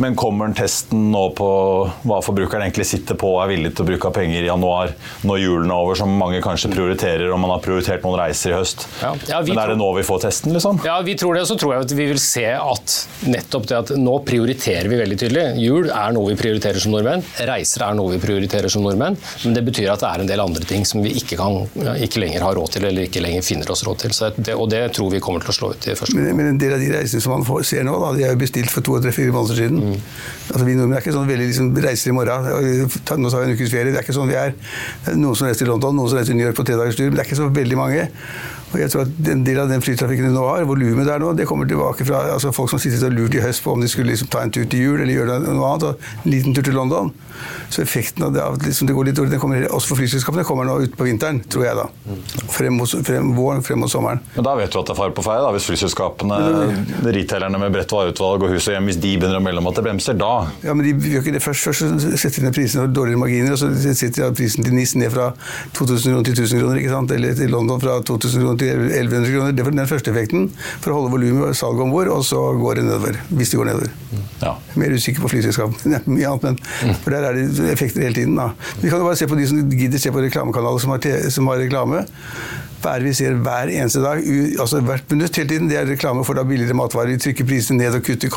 Men 0.00 0.18
kommer 0.18 0.52
testen 0.56 1.10
nå 1.12 1.24
på 1.38 1.50
hva 2.08 2.20
forbrukeren 2.24 2.66
egentlig 2.66 2.88
sitter 2.90 3.18
på 3.18 3.34
og 3.34 3.44
er 3.44 3.52
villig 3.54 3.74
til 3.74 3.84
å 3.84 3.90
bruke 3.90 4.10
av 4.10 4.16
penger 4.16 4.44
i 4.44 4.50
januar, 4.50 4.94
når 5.26 5.42
julen 5.42 5.70
er 5.70 5.82
over, 5.84 5.98
som 5.98 6.12
mange 6.20 6.42
kanskje 6.44 6.72
prioriterer? 6.72 6.99
Prioriterer, 7.00 7.32
om 7.32 7.40
man 7.40 7.50
har 7.50 7.60
prioritert 7.64 8.04
noen 8.04 8.18
reiser 8.20 8.52
i 8.52 8.56
høst. 8.58 8.86
Ja. 9.00 9.14
Ja, 9.28 9.40
Men 9.46 9.58
er 9.58 9.72
det 9.72 9.78
nå 9.80 9.88
vi 9.96 10.04
får 10.04 10.22
testen, 10.26 10.52
liksom? 10.52 10.80
Ja, 10.84 11.00
vi 11.04 11.16
tror 11.16 11.34
det. 11.34 11.42
Og 11.42 11.48
Så 11.48 11.56
tror 11.58 11.74
jeg 11.74 11.86
at 11.86 11.92
vi 11.96 12.06
vil 12.10 12.20
se 12.20 12.46
at 12.46 12.96
nettopp 13.24 13.66
det 13.68 13.76
at 13.78 13.92
nå 13.96 14.18
prioriterer 14.26 14.88
vi 14.90 14.98
veldig 15.00 15.18
tydelig. 15.20 15.44
Jul 15.60 15.90
er 15.90 16.14
noe 16.16 16.32
vi 16.32 16.38
prioriterer 16.40 16.80
som 16.82 16.92
nordmenn. 16.94 17.24
Reiser 17.48 17.86
er 17.86 17.96
noe 17.98 18.14
vi 18.14 18.20
prioriterer 18.22 18.68
som 18.72 18.84
nordmenn. 18.84 19.16
Men 19.44 19.56
det 19.56 19.64
betyr 19.66 19.90
at 19.94 20.04
det 20.04 20.10
er 20.10 20.24
en 20.24 20.30
del 20.30 20.44
andre 20.44 20.66
ting 20.68 20.84
som 20.88 21.02
vi 21.04 21.14
ikke, 21.20 21.38
kan, 21.40 21.64
ikke 21.96 22.22
lenger 22.22 22.44
har 22.46 22.56
råd 22.58 22.76
til, 22.76 22.88
eller 22.90 23.08
ikke 23.08 23.24
lenger 23.24 23.46
finner 23.46 23.72
oss 23.72 23.84
råd 23.86 24.04
til. 24.04 24.16
Det, 24.36 24.54
og 24.54 24.68
det 24.70 24.82
tror 24.96 25.10
vi 25.14 25.22
kommer 25.24 25.44
til 25.44 25.54
å 25.54 25.56
slå 25.56 25.72
ut 25.74 25.88
i 25.90 25.96
første 25.96 26.18
men, 26.18 26.34
men 26.36 26.52
en 26.52 26.60
del 26.60 26.74
av 26.74 26.82
de 26.82 26.90
reisene 26.92 27.22
som 27.22 27.34
man 27.34 27.46
får, 27.46 27.62
ser 27.68 27.86
nå, 27.86 27.94
da, 28.02 28.12
de 28.16 28.26
er 28.26 28.34
jo 28.34 28.40
bestilt 28.40 28.72
for 28.72 28.84
to, 28.84 28.98
tre, 29.02 29.12
fire 29.14 29.32
måneder 29.34 29.62
siden. 29.62 29.80
Mm. 29.80 29.98
Altså, 30.50 30.64
vi 30.66 30.74
nordmenn 30.76 30.98
er 30.98 31.04
ikke 31.04 31.14
sånn 31.14 31.28
veldig 31.30 31.46
liksom, 31.50 31.70
reiser 31.84 32.10
i 32.10 32.14
morgen. 32.16 32.48
Nå 33.20 33.30
tar 33.32 33.44
vi 33.44 33.48
en 33.48 33.54
ukes 33.56 33.72
ferie. 33.72 33.92
Det 33.94 34.00
er 34.00 34.06
ikke 34.06 34.16
sånn 34.16 34.30
vi 34.30 34.38
er. 34.38 34.54
Noen 35.14 35.38
som 35.38 35.46
reiser 35.46 35.64
til 35.64 35.70
London, 35.70 35.96
noen 35.96 36.10
som 36.10 36.18
reiser 36.18 36.32
til 36.32 36.40
New 36.40 36.48
York 36.48 36.58
på 36.58 36.66
tre 36.66 36.76
dagers 36.80 36.89
Men 36.98 37.12
det 37.12 37.22
er 37.22 37.28
ikke 37.28 37.38
så 37.38 37.48
veldig 37.48 37.78
mange. 37.78 38.08
Og 38.70 38.78
jeg 38.78 38.92
tror 38.92 39.06
at 39.06 39.30
En 39.30 39.44
del 39.46 39.58
av 39.62 39.70
den 39.70 39.82
flytrafikken 39.82 40.28
de 40.28 40.34
nå 40.34 40.44
har, 40.46 40.66
volumet 40.68 41.08
der 41.08 41.22
nå, 41.22 41.32
det 41.38 41.46
kommer 41.48 41.68
tilbake 41.68 42.06
fra 42.06 42.22
altså 42.34 42.52
folk 42.54 42.70
som 42.72 42.80
sitter 42.82 43.08
og 43.08 43.16
lurt 43.16 43.34
i 43.34 43.42
høst 43.42 43.64
på 43.64 43.74
om 43.74 43.82
de 43.82 43.88
skulle 43.90 44.12
liksom 44.12 44.30
ta 44.32 44.44
en 44.44 44.52
tur 44.54 44.66
til 44.70 44.84
jul 44.84 45.00
eller 45.00 45.14
gjøre 45.14 45.40
noe 45.46 45.72
annet. 45.72 45.88
og 45.90 46.24
En 46.24 46.32
liten 46.34 46.56
tur 46.56 46.66
til 46.66 46.76
London. 46.78 47.12
Så 47.70 47.82
effekten 47.82 48.24
av 48.26 48.32
det, 48.34 48.42
av 48.42 48.58
liksom 48.62 48.88
det 48.88 48.94
går 48.96 49.08
litt 49.08 49.16
dårlig, 49.16 49.32
den 49.34 49.40
kommer 49.42 49.62
også 49.70 49.92
for 49.92 50.00
flyselskapene 50.00 50.44
kommer 50.46 50.66
nå 50.68 50.76
utpå 50.84 51.06
vinteren, 51.06 51.40
tror 51.50 51.64
jeg 51.64 51.78
da. 51.78 51.86
Frem 52.52 52.76
mot, 52.76 52.94
frem, 53.06 53.30
våren, 53.36 53.62
frem 53.64 53.80
mot 53.80 53.90
sommeren. 53.90 54.20
Men 54.34 54.46
da 54.46 54.54
vet 54.58 54.72
du 54.74 54.80
at 54.80 54.90
det 54.90 54.94
er 54.94 54.98
fare 54.98 55.14
på 55.16 55.24
feil, 55.24 55.44
da, 55.46 55.52
hvis 55.54 55.68
flyselskapene, 55.70 56.40
men, 56.50 56.90
retailerne 57.06 57.60
med 57.62 57.72
bredt 57.74 57.94
vareutvalg 57.94 58.44
og 58.46 58.54
hus 58.54 58.68
og 58.68 58.76
hjem, 58.76 58.90
hvis 58.90 59.00
de 59.00 59.14
begynner 59.16 59.40
å 59.40 59.44
melde 59.44 59.62
om 59.62 59.70
at 59.70 59.78
det 59.78 59.86
bremser, 59.86 60.18
da 60.20 60.32
Ja, 60.66 60.74
men 60.76 60.84
de 60.86 61.14
gjør 61.14 61.24
ikke 61.24 61.36
det 61.38 61.42
først. 61.44 61.70
Først 61.70 62.06
setter 62.20 62.42
de 62.42 62.48
ned 62.48 62.56
prisene 62.58 62.84
for 62.84 62.96
dårligere 63.00 63.22
marginer, 63.22 63.54
og 63.54 63.62
så 63.62 63.70
setter 63.78 64.26
de 64.26 64.30
prisen 64.40 64.66
til 64.66 64.76
NIS 64.76 64.96
ned 65.00 65.14
fra 65.14 65.30
2000 65.78 66.10
kroner 66.10 66.28
til 66.28 66.36
1000 66.36 66.64
kroner, 66.64 66.82
ikke 66.82 66.94
sant? 66.96 67.14
eller 67.16 67.38
til 67.38 67.54
London 67.54 67.82
fra 67.82 67.96
2000 68.10 68.44
kroner 68.44 68.59
1100 68.68 69.32
kroner. 69.32 69.56
Det 69.56 69.66
var 69.66 69.74
den 69.74 69.90
første 69.90 70.12
effekten 70.12 70.48
for 70.80 70.92
å 70.92 71.00
holde 71.00 71.12
volumet 71.14 71.50
og 71.50 71.58
salget 71.58 71.84
om 71.86 71.94
bord, 71.94 72.10
og 72.12 72.24
så 72.26 72.42
går 72.60 72.80
det 72.80 72.86
nedover. 72.88 73.20
Hvis 73.32 73.52
det 73.52 73.60
går 73.60 73.70
nedover. 73.70 73.92
Ja. 74.40 74.54
Mer 74.80 74.96
usikker 74.96 75.24
på 75.24 75.32
flyselskapene. 75.34 76.02
Mye 76.10 76.30
annet, 76.30 76.48
men 76.48 76.58
mm. 76.60 76.96
for 77.04 77.14
der 77.14 77.28
er 77.28 77.38
det 77.38 77.70
effekter 77.72 78.06
hele 78.06 78.16
tiden. 78.16 78.38
Da. 78.38 78.50
Vi 78.80 78.88
kan 78.88 79.00
jo 79.00 79.08
bare 79.08 79.20
se 79.20 79.28
på 79.30 79.38
de 79.38 79.46
som 79.50 79.62
gidder 79.70 80.02
se 80.02 80.12
på 80.14 80.24
reklamekanaler 80.24 80.82
som 80.82 80.94
har, 80.94 81.30
som 81.32 81.50
har 81.52 81.62
reklame 81.62 82.04
hva 82.80 82.94
er 82.94 83.02
det 83.02 83.10
vi 83.10 83.16
ser 83.18 83.36
hver 83.44 83.70
eneste 83.72 84.00
dag, 84.02 84.22
altså 84.62 84.80
hvert 84.84 85.12
minutt 85.12 85.36
hele 85.36 85.50
tiden, 85.50 85.68
det 85.70 85.76
er 85.80 85.88
reklame 85.88 86.24
for 86.24 86.38
da 86.38 86.44
billigere 86.48 86.76
matvarer. 86.78 87.12
Vi 87.12 87.20
trykker 87.26 87.48
prisene 87.48 87.82
ned 87.82 87.98
og 87.98 88.04
kutter 88.06 88.32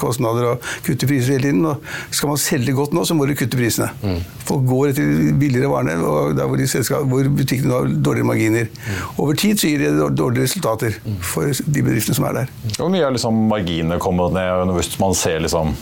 kostnader 0.00 0.50
og 0.50 0.66
kutter 0.86 1.08
priser 1.08 1.36
hele 1.36 1.48
tiden. 1.48 1.64
Og 1.70 1.82
skal 2.10 2.32
man 2.32 2.40
selge 2.40 2.74
godt 2.76 2.96
nå, 2.96 3.04
så 3.08 3.16
må 3.16 3.28
du 3.28 3.34
kutte 3.38 3.58
prisene. 3.58 3.88
Mm. 4.02 4.20
Folk 4.46 4.66
går 4.68 4.92
etter 4.92 5.12
billigere 5.40 5.72
varene, 5.72 5.96
og 6.04 6.36
der 6.36 6.50
hvor, 6.50 6.60
de 6.60 7.00
hvor 7.12 7.30
butikkene 7.40 7.78
har 7.78 7.94
dårligere 7.96 8.30
marginer. 8.32 8.68
Mm. 8.72 9.02
Over 9.24 9.40
tid 9.44 9.62
så 9.62 9.72
gir 9.72 9.86
det 9.86 10.10
dårlige 10.18 10.48
resultater 10.48 10.98
mm. 11.04 11.20
for 11.32 11.52
de 11.64 11.86
bedriftene 11.86 12.18
som 12.18 12.28
er 12.30 12.42
der. 12.42 12.56
Hvor 12.76 12.92
mye 12.92 13.04
har 13.04 13.16
liksom 13.16 13.46
marginene 13.50 14.00
kommet 14.02 14.36
ned 14.36 14.76
hvis 14.76 14.98
man 15.00 15.16
ser 15.16 15.40
liksom 15.44 15.72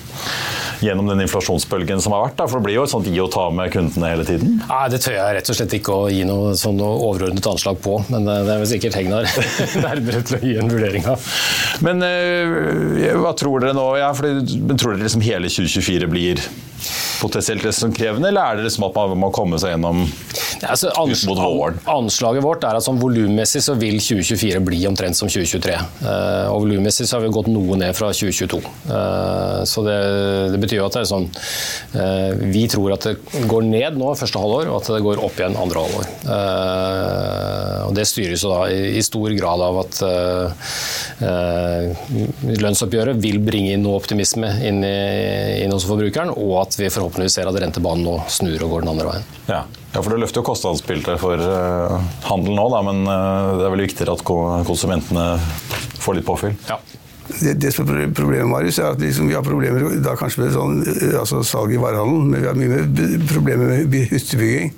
gjennom 0.83 1.09
den 1.11 1.23
inflasjonsbølgen 1.25 2.03
som 2.03 2.15
har 2.17 2.27
vært? 2.27 2.37
Da? 2.39 2.49
For 2.51 2.59
det 2.59 2.69
blir 2.69 2.79
jo 2.79 2.87
et 2.89 2.93
sånt 2.93 3.09
gi 3.11 3.21
og 3.23 3.31
ta 3.35 3.47
med 3.55 3.73
kundene 3.75 4.11
hele 4.13 4.27
tiden? 4.29 4.59
Nei, 4.65 4.83
Det 4.93 5.01
tør 5.05 5.17
jeg 5.19 5.39
rett 5.39 5.53
og 5.53 5.59
slett 5.59 5.77
ikke 5.79 5.95
å 5.95 6.11
gi 6.13 6.25
noe 6.29 6.55
sånn 6.59 6.81
overordnet 6.85 7.49
anslag 7.51 7.81
på. 7.85 7.99
Men 8.11 8.29
eh, 8.29 8.43
det 8.47 8.55
er 8.57 8.63
vel 8.65 8.71
sikkert 8.75 8.99
Hegnar 8.99 9.31
nærmere 9.87 10.25
til 10.27 10.39
å 10.39 10.43
gi 10.45 10.59
en 10.61 10.71
vurdering 10.73 11.09
av. 11.15 11.33
Men 11.85 12.05
øh, 12.07 13.11
hva 13.23 13.35
tror 13.39 13.65
dere 13.65 13.77
nå? 13.77 13.89
Ja, 14.01 14.13
for, 14.17 14.45
tror 14.75 14.95
dere 14.95 15.07
liksom 15.07 15.25
hele 15.25 15.51
2024 15.53 16.11
blir 16.11 16.43
potensielt 17.21 17.65
krevende, 17.97 18.29
eller 18.29 18.45
er 18.45 18.59
det 18.59 18.67
liksom 18.67 18.85
at 18.89 18.97
man 18.99 19.21
må 19.23 19.31
komme 19.35 19.59
seg 19.61 19.75
gjennom 19.75 20.05
altså, 20.71 20.91
ans? 20.99 21.25
Anslaget 21.91 22.45
vårt 22.45 22.65
er 22.67 22.79
at 22.79 22.85
sånn 22.85 23.01
volummessig 23.01 23.63
så 23.65 23.77
vil 23.79 23.99
2024 24.03 24.61
bli 24.65 24.81
omtrent 24.89 25.19
som 25.19 25.31
2023. 25.31 25.75
Uh, 26.03 26.53
og 26.53 26.65
volummessig 26.65 27.07
så 27.09 27.19
har 27.19 27.25
vi 27.25 27.33
gått 27.35 27.51
noe 27.53 27.79
ned 27.81 27.97
fra 27.97 28.11
2022. 28.15 28.61
Uh, 28.89 29.63
så 29.69 29.85
det, 29.87 29.99
det, 30.55 30.61
betyr 30.63 30.81
jo 30.81 30.87
at 30.89 30.97
det 30.97 31.03
er 31.05 31.11
sånn 31.11 31.29
uh, 31.29 32.31
Vi 32.55 32.65
tror 32.73 32.97
at 32.97 33.09
det 33.09 33.45
går 33.51 33.67
ned 33.69 33.99
nå 34.01 34.13
første 34.19 34.41
halvår, 34.41 34.71
og 34.73 34.81
at 34.81 34.91
det 34.95 35.03
går 35.05 35.23
opp 35.25 35.41
igjen 35.41 35.59
andre 35.61 35.85
halvår. 35.85 36.11
og 37.85 37.93
det 37.97 38.07
styres 38.09 38.45
jo 38.45 38.53
da 38.53 38.65
i, 38.73 38.97
i 38.99 39.05
stor 39.05 39.33
grad 39.37 39.63
av 39.65 39.81
at 39.85 40.01
lønnsoppgjøret 42.65 43.21
vil 43.23 43.41
bringe 43.45 43.75
inn 43.75 43.85
noe 43.85 43.99
optimisme 44.01 44.51
inn, 44.67 44.83
i, 44.87 45.63
inn 45.65 45.75
hos 45.75 45.87
forbrukeren, 45.89 46.33
og 46.35 46.59
at 46.65 46.79
vi 46.79 46.91
forhåpentligvis 46.93 47.39
ser 47.41 47.51
at 47.51 47.61
rentebanen 47.61 48.07
nå 48.07 48.19
snur 48.33 48.67
og 48.67 48.77
går 48.77 48.85
den 48.87 48.95
andre 48.95 49.11
veien. 49.13 49.33
Ja. 49.51 49.63
Ja, 49.95 50.03
for 50.03 50.11
Det 50.11 50.19
løfter 50.25 50.43
jo 50.43 50.49
kostnadsbildet 50.49 51.21
for 51.23 51.39
uh, 51.39 52.03
handel 52.27 52.59
nå, 52.59 52.67
men 52.89 53.05
uh, 53.07 53.55
det 53.55 53.63
er 53.63 53.73
veldig 53.77 53.87
viktigere 53.87 54.17
at 54.19 54.25
konsumentene 54.67 55.27
får 56.03 56.19
litt 56.19 56.27
påfyll? 56.27 56.57
Ja. 56.67 56.81
Det, 57.25 57.55
det, 57.63 57.71
som 57.73 57.89
er 57.89 58.11
problemet 58.13 58.51
Marius, 58.51 58.81
er 58.83 58.91
at 58.93 59.01
liksom, 59.01 59.31
vi 59.31 59.37
har 59.39 59.47
problemer 59.47 59.95
da 60.05 60.17
kanskje 60.19 60.43
med 60.43 60.53
sånn, 60.53 60.83
altså 61.17 61.41
salg 61.47 61.73
i 61.73 61.81
varehandelen, 61.81 62.35
men 62.35 62.43
vi 62.43 62.51
har 62.51 62.59
mye 62.59 63.21
problemer 63.31 63.71
med 63.87 64.11
hyttebygging. 64.11 64.75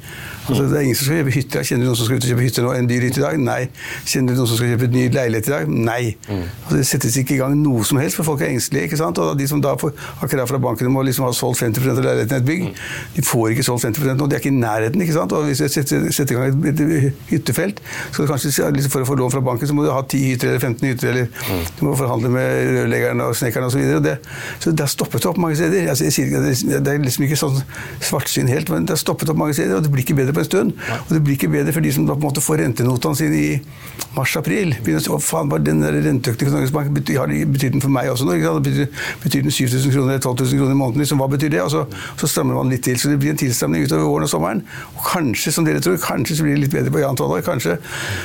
Altså, 0.48 0.62
det 0.70 0.76
er 0.78 0.84
ingen 0.86 0.96
som 0.96 1.08
skal 1.08 1.20
kjøpe 1.20 1.32
hytte. 1.34 1.62
Kjenner 1.66 1.82
du 1.82 1.88
noen 1.90 1.98
som 1.98 2.06
skal 2.06 2.20
ut 2.20 2.24
og 2.26 2.30
kjøpe 2.30 2.44
hytte 2.46 2.62
nå? 2.62 2.72
En 2.76 2.88
dyr 2.90 3.04
hytte 3.06 3.20
i 3.20 3.24
dag? 3.24 3.38
Nei. 3.42 3.58
Kjenner 4.06 4.34
du 4.34 4.40
noen 4.40 4.50
som 4.50 4.60
skal 4.60 4.70
kjøpe 4.72 4.86
et 4.86 4.94
ny 4.94 5.04
leilighet 5.14 5.48
i 5.50 5.52
dag? 5.52 5.72
Nei. 5.88 6.02
Mm. 6.28 6.44
Altså, 6.44 6.76
det 6.76 6.86
settes 6.90 7.16
ikke 7.20 7.34
i 7.34 7.38
gang 7.40 7.56
noe 7.58 7.82
som 7.88 7.98
helst, 8.00 8.18
for 8.20 8.28
folk 8.28 8.44
er 8.44 8.52
engstelige. 8.52 8.86
ikke 8.90 9.00
sant? 9.00 9.18
Og 9.22 9.34
de 9.38 9.48
som 9.50 9.62
da 9.62 9.74
får, 9.80 9.94
har 10.20 10.30
krav 10.30 10.50
fra 10.52 10.60
banken 10.62 10.90
om 10.90 11.00
å 11.00 11.04
liksom 11.06 11.26
ha 11.26 11.32
solgt 11.36 11.62
50 11.64 11.90
av 11.90 12.02
leiligheten 12.04 12.36
i 12.36 12.40
et 12.42 12.46
bygg, 12.46 12.62
mm. 12.68 12.84
de 13.16 13.26
får 13.26 13.56
ikke 13.56 13.66
solgt 13.66 13.88
50 13.88 14.12
nå. 14.12 14.28
De 14.30 14.38
er 14.38 14.44
ikke 14.44 14.52
i 14.52 14.56
nærheten. 14.60 15.02
ikke 15.02 15.16
sant? 15.16 15.34
Og 15.34 15.48
hvis 15.48 15.64
du 15.64 15.66
setter, 15.72 16.06
setter 16.14 16.36
i 16.36 16.38
gang 16.38 16.70
et, 16.70 16.84
et, 16.86 17.20
hyttefelt, 17.32 17.82
så 18.12 18.22
det 18.22 18.30
kanskje, 18.30 18.70
liksom 18.78 18.94
for 18.94 19.06
å 19.06 19.10
få 19.10 19.18
lån 19.18 19.34
fra 19.34 19.42
banken, 19.50 19.66
så 19.66 19.74
må 19.74 19.86
du 19.86 19.90
ha 19.90 20.04
10 20.04 20.22
hytter 20.30 20.52
eller 20.52 20.62
15 20.62 20.88
hytter, 20.92 21.10
eller 21.10 21.26
mm. 21.32 21.66
du 21.80 21.84
må 21.88 21.96
forhandle 21.98 22.30
med 22.36 22.72
rørleggeren 22.76 23.26
og 23.26 23.34
snekkeren 23.38 23.66
osv. 23.66 23.76
Så, 23.76 23.82
videre. 23.82 24.16
så 24.62 24.70
det 24.72 24.82
har 24.86 24.90
stoppet 24.90 25.26
opp 25.28 25.36
mange 25.40 25.58
steder. 25.58 25.90
Altså, 25.90 26.06
det 26.06 26.92
er 26.92 27.02
liksom 27.02 27.26
ikke 27.26 27.38
sånn 27.38 27.58
svartsyn 28.04 28.48
helt, 28.50 28.70
men 28.72 28.86
det 28.86 28.96
har 28.96 29.02
stoppet 29.02 29.30
opp 29.32 29.38
mange 29.40 29.56
steder, 29.56 29.76
og 29.76 29.84
det 29.84 29.92
blir 29.92 30.06
ikke 30.06 30.16
bedre 30.16 30.35
på 30.36 30.42
en 30.44 30.48
stund. 30.48 30.76
Og 31.00 31.12
det 31.14 31.22
blir 31.24 31.38
ikke 31.38 31.50
bedre 31.52 31.74
for 31.74 31.84
de 31.84 31.92
som 31.94 32.06
da 32.06 32.14
på 32.16 32.22
en 32.22 32.28
måte 32.28 32.44
får 32.44 32.60
rentenotene 32.62 33.18
sine 33.18 33.40
i 33.40 33.50
mars-april. 34.16 34.74
Å 34.76 35.18
faen, 35.22 35.50
bare 35.50 35.64
den 35.64 35.82
renteøkningen 35.84 36.50
for 36.50 36.58
Norges 36.58 36.74
Bank 36.74 36.92
betyr, 36.96 37.20
har 37.22 37.32
betyr 37.56 37.74
den 37.74 37.84
for 37.84 37.92
meg 37.92 38.10
også 38.12 38.28
nå? 38.28 38.36
Betyr, 38.64 38.90
betyr 39.22 39.46
den 39.46 39.54
7000 39.54 39.94
kroner 39.94 40.16
eller 40.16 40.22
12 40.22 40.44
000 40.44 40.60
kroner 40.60 40.76
i 40.76 40.80
måneden? 40.80 41.04
Liksom, 41.04 41.22
hva 41.22 41.30
betyr 41.32 41.52
det? 41.56 41.62
Og 41.64 41.72
så, 41.72 41.84
så, 42.20 42.30
strammer 42.30 42.58
man 42.58 42.72
litt 42.72 42.84
til. 42.86 42.98
Så 43.00 43.12
det 43.12 43.18
blir 43.22 43.34
en 43.34 43.40
tilstramning 43.40 43.86
utover 43.86 44.08
våren 44.08 44.28
og 44.28 44.32
sommeren. 44.32 44.62
Og 44.94 45.04
kanskje, 45.10 45.54
som 45.56 45.68
dere 45.68 45.82
tror, 45.84 45.98
kanskje 46.02 46.38
så 46.38 46.46
blir 46.46 46.56
det 46.56 46.66
litt 46.66 46.76
bedre 46.76 46.94
på 46.94 47.02
Jan 47.02 47.18
Toller. 47.18 47.44
Kanskje. 47.46 47.78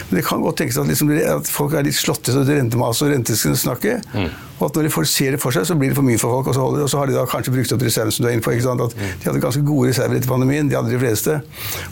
Men 0.10 0.21
det 0.21 0.28
kan 0.28 0.45
godt 0.45 0.62
tenkes 0.62 0.80
at, 0.82 0.89
liksom, 0.91 1.12
at 1.39 1.52
folk 1.52 1.76
er 1.76 1.88
litt 1.88 2.00
slåtte 2.00 2.36
av 2.36 2.47
rentemaset 2.50 3.08
og 3.08 3.13
rentesnakket. 3.15 4.15
Mm. 4.15 4.32
Og 4.62 4.67
at 4.69 4.78
når 4.78 4.88
de 4.88 5.06
ser 5.10 5.34
det 5.34 5.41
for 5.41 5.56
seg, 5.56 5.65
så 5.65 5.76
blir 5.78 5.89
det 5.91 5.97
for 5.97 6.06
mye 6.06 6.21
for 6.21 6.38
folk. 6.38 6.52
Og 6.52 6.56
så, 6.56 6.65
og 6.86 6.89
så 6.91 7.02
har 7.02 7.10
de 7.10 7.15
da 7.17 7.26
kanskje 7.30 7.54
brukt 7.56 7.74
opp 7.74 7.86
reserven 7.86 8.13
som 8.13 8.26
du 8.26 8.30
er 8.30 8.36
inne 8.38 8.45
på. 8.45 8.54
Ikke 8.54 8.67
sant? 8.67 8.84
At 8.86 8.93
de 8.93 9.30
hadde 9.30 9.41
ganske 9.41 9.63
gode 9.65 9.89
reserver 9.89 10.19
etter 10.19 10.30
pandemien. 10.30 10.69
De 10.69 10.78
hadde 10.78 10.93
de 10.93 11.00
fleste. 11.02 11.39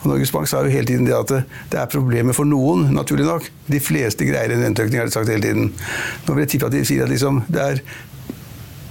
Og 0.01 0.12
Norges 0.12 0.34
Bank 0.36 0.51
sa 0.51 0.62
jo 0.62 0.73
hele 0.73 0.86
tiden 0.89 1.08
det 1.10 1.17
at 1.17 1.34
det 1.73 1.82
er 1.82 1.89
problemer 1.89 2.38
for 2.38 2.47
noen, 2.49 2.91
naturlig 2.93 3.25
nok. 3.25 3.49
De 3.69 3.82
fleste 3.82 4.27
greier 4.29 4.53
en 4.53 4.67
renteøkning, 4.67 5.01
har 5.01 5.10
de 5.10 5.15
sagt 5.17 5.34
hele 5.34 5.43
tiden. 5.43 5.73
Nå 6.27 6.38
vil 6.38 6.45
jeg 6.45 6.53
tippe 6.55 6.69
at 6.69 6.77
de 6.77 6.86
sier 6.86 7.05
at 7.05 7.12
liksom, 7.12 7.41
det 7.49 7.65
er 7.65 7.82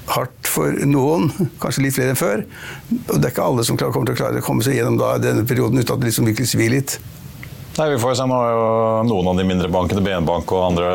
hardt 0.09 0.49
for 0.49 0.75
noen, 0.89 1.29
kanskje 1.63 1.85
litt 1.85 1.97
flere 1.97 2.15
enn 2.15 2.19
før. 2.19 2.43
Og 2.97 3.15
det 3.19 3.29
er 3.29 3.33
ikke 3.35 3.47
alle 3.47 3.65
som 3.69 3.79
kommer 3.79 4.09
til 4.09 4.17
å 4.17 4.21
klare 4.23 4.43
å 4.43 4.47
komme 4.47 4.65
seg 4.67 4.79
gjennom 4.79 4.99
da, 5.01 5.15
denne 5.23 5.47
perioden 5.49 5.81
uten 5.81 5.95
at 5.95 6.03
det 6.03 6.11
liksom 6.11 6.29
virkelig 6.31 6.51
svir 6.55 6.73
litt. 6.75 6.99
Nei, 7.79 7.89
vi 7.93 7.99
får 8.03 8.15
se. 8.19 8.27
Nå 8.27 8.35
har 8.35 8.49
jo 8.51 8.63
noen 9.07 9.29
av 9.31 9.39
de 9.39 9.45
mindre 9.47 9.69
bankene, 9.71 10.03
BN-bank 10.03 10.51
og 10.57 10.65
andre, 10.73 10.89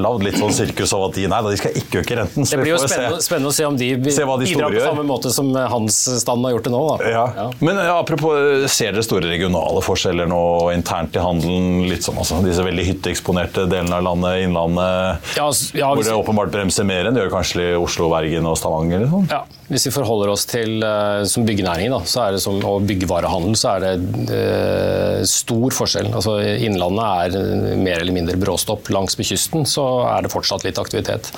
lagd 0.00 0.24
litt 0.26 0.38
sånn 0.40 0.54
sirkus 0.54 0.94
av 0.96 1.04
at 1.08 1.18
de 1.18 1.26
nei, 1.30 1.38
de 1.46 1.58
skal 1.60 1.76
ikke 1.78 2.02
øke 2.02 2.18
renten. 2.18 2.48
det 2.50 2.58
blir 2.58 2.72
jo 2.72 2.80
spennende, 2.82 3.20
spennende, 3.22 3.52
å 3.52 3.54
se 3.54 3.66
om 3.68 3.78
de, 3.78 3.90
se 4.10 4.26
de 4.26 4.38
bidrar 4.42 4.74
på 4.74 4.82
samme 4.82 5.04
måte 5.06 5.30
som 5.34 5.52
handelsstanden 5.54 6.48
har 6.48 6.56
gjort 6.56 6.66
det 6.66 6.72
nå. 6.74 6.82
Ja. 7.06 7.24
Ja. 7.36 7.46
Men 7.60 7.78
ja, 7.78 7.94
apropos, 8.00 8.66
ser 8.74 8.96
dere 8.96 9.06
store 9.06 9.30
regionale 9.30 9.82
forskjeller 9.86 10.30
nå 10.30 10.42
internt 10.74 11.14
i 11.14 11.22
handelen? 11.22 11.86
Litt 11.86 12.06
sånn, 12.06 12.18
altså, 12.18 12.40
Disse 12.42 12.64
veldig 12.66 12.88
hytteeksponerte 12.88 13.68
delene 13.70 14.00
av 14.00 14.06
landet, 14.08 14.42
Innlandet, 14.46 15.30
ja, 15.38 15.46
hvor 15.46 16.02
det 16.02 16.16
åpenbart 16.16 16.50
bremser 16.54 16.86
mer 16.88 17.06
enn 17.06 17.16
det 17.16 17.22
gjør 17.22 17.36
kanskje 17.38 17.70
i 17.70 17.78
Oslo, 17.78 18.10
Bergen 18.10 18.50
og 18.50 18.58
Stavanger? 18.58 19.04
Liksom. 19.06 19.30
Ja, 19.30 19.44
hvis 19.70 19.86
vi 19.88 19.94
forholder 19.94 20.30
oss 20.34 20.46
til 20.50 20.82
som 21.26 21.46
byggenæringen 21.46 21.94
da, 21.94 22.02
så 22.06 22.26
er 22.26 22.36
det 22.36 22.42
som, 22.44 22.58
og 22.66 22.84
byggevarehandel, 22.86 23.56
så 23.58 23.76
er 23.76 23.86
det 23.86 23.94
uh, 24.30 25.24
stor 25.26 25.74
forskjell. 25.74 26.10
Altså, 26.16 26.36
Innlandet 26.66 27.36
er 27.36 27.76
mer 27.80 28.00
eller 28.00 28.14
mindre 28.14 28.38
bråstopp. 28.40 28.90
Langs 28.94 29.16
med 29.18 29.28
kysten 29.28 29.66
så 29.68 29.84
er 30.08 30.24
det 30.24 30.32
fortsatt 30.32 30.64
litt 30.66 30.80
aktivitet. 30.80 31.30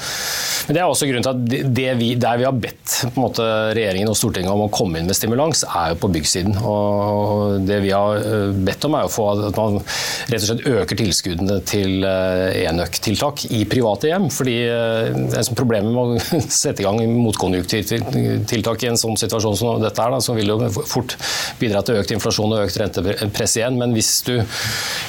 Men 0.68 0.76
Det 0.76 0.82
er 0.82 0.88
også 0.88 1.08
grunnen 1.08 1.26
til 1.26 1.34
at 1.34 1.98
vi, 1.98 2.10
der 2.20 2.40
vi 2.40 2.46
har 2.46 2.56
bedt 2.56 2.96
måte, 3.18 3.44
regjeringen 3.76 4.10
og 4.10 4.18
Stortinget 4.18 4.52
om 4.52 4.66
å 4.66 4.70
komme 4.72 5.00
inn 5.00 5.08
med 5.08 5.18
stimulans, 5.18 5.64
er 5.68 5.94
jo 5.94 6.00
på 6.04 6.12
byggsiden. 6.16 6.58
Og 6.62 7.66
Det 7.68 7.80
vi 7.84 7.92
har 7.94 8.22
eh, 8.22 8.54
bedt 8.68 8.86
om, 8.88 8.96
er 8.98 9.08
å 9.08 9.12
få 9.12 9.28
at 9.34 9.58
man 9.58 9.80
rett 9.80 10.42
og 10.42 10.48
slett 10.48 10.66
øker 10.68 11.00
tilskuddene 11.02 11.60
til 11.68 12.06
eh, 12.06 12.62
enøktiltak 12.68 13.46
i 13.54 13.64
private 13.70 14.12
hjem. 14.12 14.28
fordi 14.34 14.58
eh, 14.66 15.12
det 15.28 15.42
er 15.42 15.54
Problemet 15.58 15.90
med 15.90 16.20
å 16.20 16.42
sette 16.54 16.84
i 16.84 16.86
gang 16.86 17.00
motkonjunkturtiltak 17.18 18.84
i 18.84 18.90
en 18.92 19.00
sånn 19.00 19.16
situasjon 19.18 19.56
som 19.58 19.82
dette 19.82 20.04
er, 20.04 20.12
da, 20.12 20.20
så 20.22 20.36
vil 20.36 20.52
det 20.52 20.68
jo 20.68 20.84
fort 20.86 21.16
bidra 21.58 21.82
til 21.82 21.98
økt 21.98 22.12
inflasjon 22.14 22.52
og 22.54 22.66
økt 22.66 22.78
rentepress 22.78 23.56
igjen. 23.58 23.78
Men 23.80 23.96
hvis 23.96 24.12
du 24.28 24.36
Eh, 24.38 24.67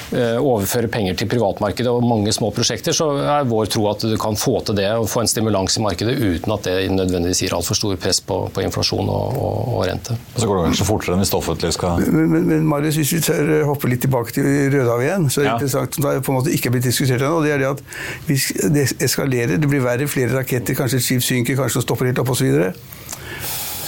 overføre 0.09 0.89
penger 0.89 1.17
til 1.19 1.29
privatmarkedet 1.29 1.91
og 1.91 2.05
mange 2.05 2.31
små 2.33 2.49
prosjekter, 2.55 2.95
så 2.95 3.11
er 3.21 3.47
vår 3.49 3.69
tro 3.69 3.85
at 3.91 4.05
du 4.09 4.15
kan 4.21 4.37
få 4.39 4.55
til 4.65 4.77
det 4.79 4.87
og 4.97 5.07
få 5.09 5.23
en 5.23 5.29
stimulans 5.29 5.77
i 5.77 5.83
markedet 5.83 6.15
uten 6.17 6.53
at 6.55 6.65
det 6.65 6.75
nødvendigvis 6.93 7.43
gir 7.43 7.55
altfor 7.57 7.77
stor 7.77 7.99
press 8.01 8.21
på, 8.25 8.39
på 8.53 8.63
inflasjon 8.65 9.05
og, 9.05 9.37
og, 9.37 9.59
og, 9.75 9.83
rente. 9.89 10.17
Og 10.33 10.41
så 10.41 10.49
går 10.49 10.59
det 10.59 10.65
kanskje 10.69 10.87
fortere 10.89 11.15
enn 11.15 11.23
hvis 11.23 11.33
det 11.33 11.39
offentlige 11.39 11.77
skal 11.77 12.03
Men, 12.05 12.29
men, 12.33 12.47
men 12.49 12.67
Marius, 12.69 12.99
hvis 13.01 13.13
vi 13.17 13.21
tør 13.29 13.51
hoppe 13.69 13.91
litt 13.91 14.03
tilbake 14.05 14.35
til 14.35 14.49
Rødhav 14.73 15.03
igjen, 15.05 15.29
så 15.29 15.41
er 15.41 15.45
det 15.45 15.51
ja. 15.51 15.57
interessant 15.59 15.99
som 15.99 16.07
det 16.07 16.15
på 16.25 16.33
en 16.33 16.39
måte 16.39 16.55
ikke 16.55 16.71
er 16.71 16.77
blitt 16.77 16.89
diskutert 16.89 17.25
ennå, 17.25 17.43
det 17.45 17.53
er 17.55 17.63
det 17.63 17.69
at 17.75 17.83
hvis 18.29 18.49
det 18.73 18.87
eskalerer, 19.09 19.59
det 19.61 19.69
blir 19.69 19.85
verre, 19.85 20.09
flere 20.09 20.33
raketter, 20.37 20.77
kanskje 20.77 21.01
et 21.01 21.05
skip 21.05 21.25
synker, 21.25 21.59
kanskje 21.59 21.81
det 21.81 21.87
stopper 21.87 22.09
helt 22.09 22.23
opp 22.23 22.33
osv 22.33 22.49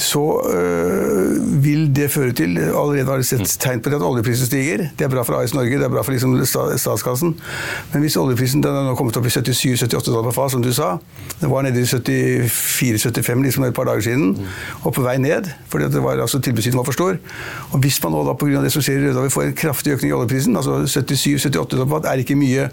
så 0.02 0.22
øh, 0.50 1.64
vil 1.64 1.88
det 1.96 2.10
føre 2.12 2.34
til 2.36 2.58
Allerede 2.58 3.06
har 3.06 3.22
det 3.22 3.28
sett 3.28 3.54
tegn 3.62 3.82
på 3.84 3.92
det 3.92 4.00
at 4.00 4.06
oljeprisen 4.06 4.50
stiger. 4.50 4.88
Det 4.98 5.06
er 5.06 5.12
bra 5.12 5.24
for 5.28 5.38
AS 5.38 5.54
Norge, 5.54 5.78
det 5.78 5.86
er 5.86 5.94
bra 5.94 6.04
for 6.06 6.16
liksom 6.16 6.34
statskassen. 6.46 7.36
Men 7.94 8.04
hvis 8.04 8.18
oljeprisen 8.20 8.64
den 8.64 8.78
nå 8.88 8.96
kommet 9.00 9.18
opp 9.18 9.28
i 9.28 9.34
77-78 9.34 10.10
dollar 10.10 10.30
per 10.30 10.38
fat, 10.38 10.54
som 10.56 10.64
du 10.64 10.72
sa 10.74 10.96
Det 11.42 11.50
var 11.50 11.66
nede 11.66 11.82
i 11.82 11.88
74-75 11.88 13.44
liksom 13.46 13.66
et 13.66 13.76
par 13.78 13.88
dager 13.90 14.02
siden, 14.06 14.36
og 14.84 14.94
på 14.94 15.06
vei 15.06 15.18
ned. 15.18 15.50
fordi 15.70 15.90
det 15.94 16.04
var, 16.04 16.20
altså, 16.22 16.40
tilbudssiden 16.40 16.78
var 16.78 16.86
for 16.86 16.98
stor. 16.98 17.18
Og 17.72 17.80
hvis 17.80 18.04
man 18.04 18.12
nå 18.12 18.24
da 18.28 18.34
pga. 18.34 18.62
det 18.62 18.72
som 18.72 18.82
skjer 18.82 19.00
i 19.00 19.08
Rødhavet 19.08 19.32
får 19.32 19.44
en 19.44 19.54
kraftig 19.54 19.94
økning 19.94 20.12
i 20.12 20.16
oljeprisen, 20.16 20.56
altså 20.56 20.82
77-78 20.86 21.76
dollar 21.76 21.86
per 21.86 21.96
fat 21.96 22.10
er 22.12 22.24
ikke 22.24 22.36
mye, 22.36 22.70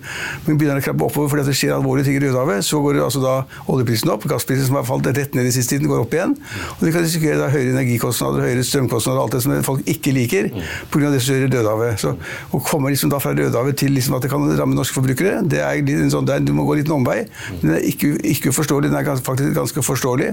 men 0.47 0.59
begynner 0.59 0.81
å 0.81 0.85
krabbe 0.85 1.07
oppover 1.07 1.33
fordi 1.33 1.47
det 1.49 1.57
skjer 1.57 1.77
alvorlige 1.77 2.09
ting 2.09 2.19
i 2.21 2.25
Rødhavet, 2.27 2.65
så 2.65 2.81
går 2.83 3.03
altså 3.05 3.23
da 3.25 3.35
oljeprisen 3.67 4.11
opp. 4.13 4.27
Gassprisen 4.29 4.69
som 4.69 4.81
har 4.81 4.87
falt 4.89 5.07
rett 5.09 5.37
ned 5.37 5.49
i 5.49 5.55
siste 5.55 5.77
tiden, 5.77 5.89
går 5.89 6.05
opp 6.05 6.15
igjen. 6.15 6.37
og 6.79 6.85
det 6.85 6.93
kan 6.95 7.07
risikere 7.19 7.39
da 7.43 7.53
høyere 7.53 7.77
energikostnader, 7.77 8.47
høyere 8.49 8.67
strømkostnader 8.67 9.21
og 9.21 9.29
alt 9.29 9.37
det 9.37 9.43
som 9.45 9.57
folk 9.67 9.87
ikke 9.95 10.15
liker 10.17 10.51
pga. 10.91 11.13
det 11.13 11.23
som 11.23 11.35
skjer 11.35 11.47
i. 11.47 11.93
Så 12.01 12.15
å 12.55 12.63
komme 12.65 12.91
liksom 12.91 13.13
da 13.13 13.21
fra 13.23 13.35
Rødehavet 13.37 13.79
til 13.79 13.95
liksom 13.95 14.19
at 14.19 14.27
det 14.27 14.33
kan 14.33 14.45
ramme 14.59 14.75
norske 14.75 14.97
forbrukere, 14.97 15.43
det 15.47 15.63
er 15.63 15.79
en 15.79 16.13
sånn, 16.13 16.29
er, 16.33 16.43
du 16.43 16.55
må 16.57 16.67
gå 16.67 16.79
litt 16.81 16.89
liten 16.89 16.97
omvei. 16.97 17.27
Den 17.63 17.77
er 17.77 17.85
ikke, 17.85 18.17
ikke 18.25 18.53
uforståelig, 18.53 18.91
den 18.91 18.99
er 18.99 19.21
faktisk 19.23 19.55
ganske 19.57 19.83
forståelig. 19.85 20.33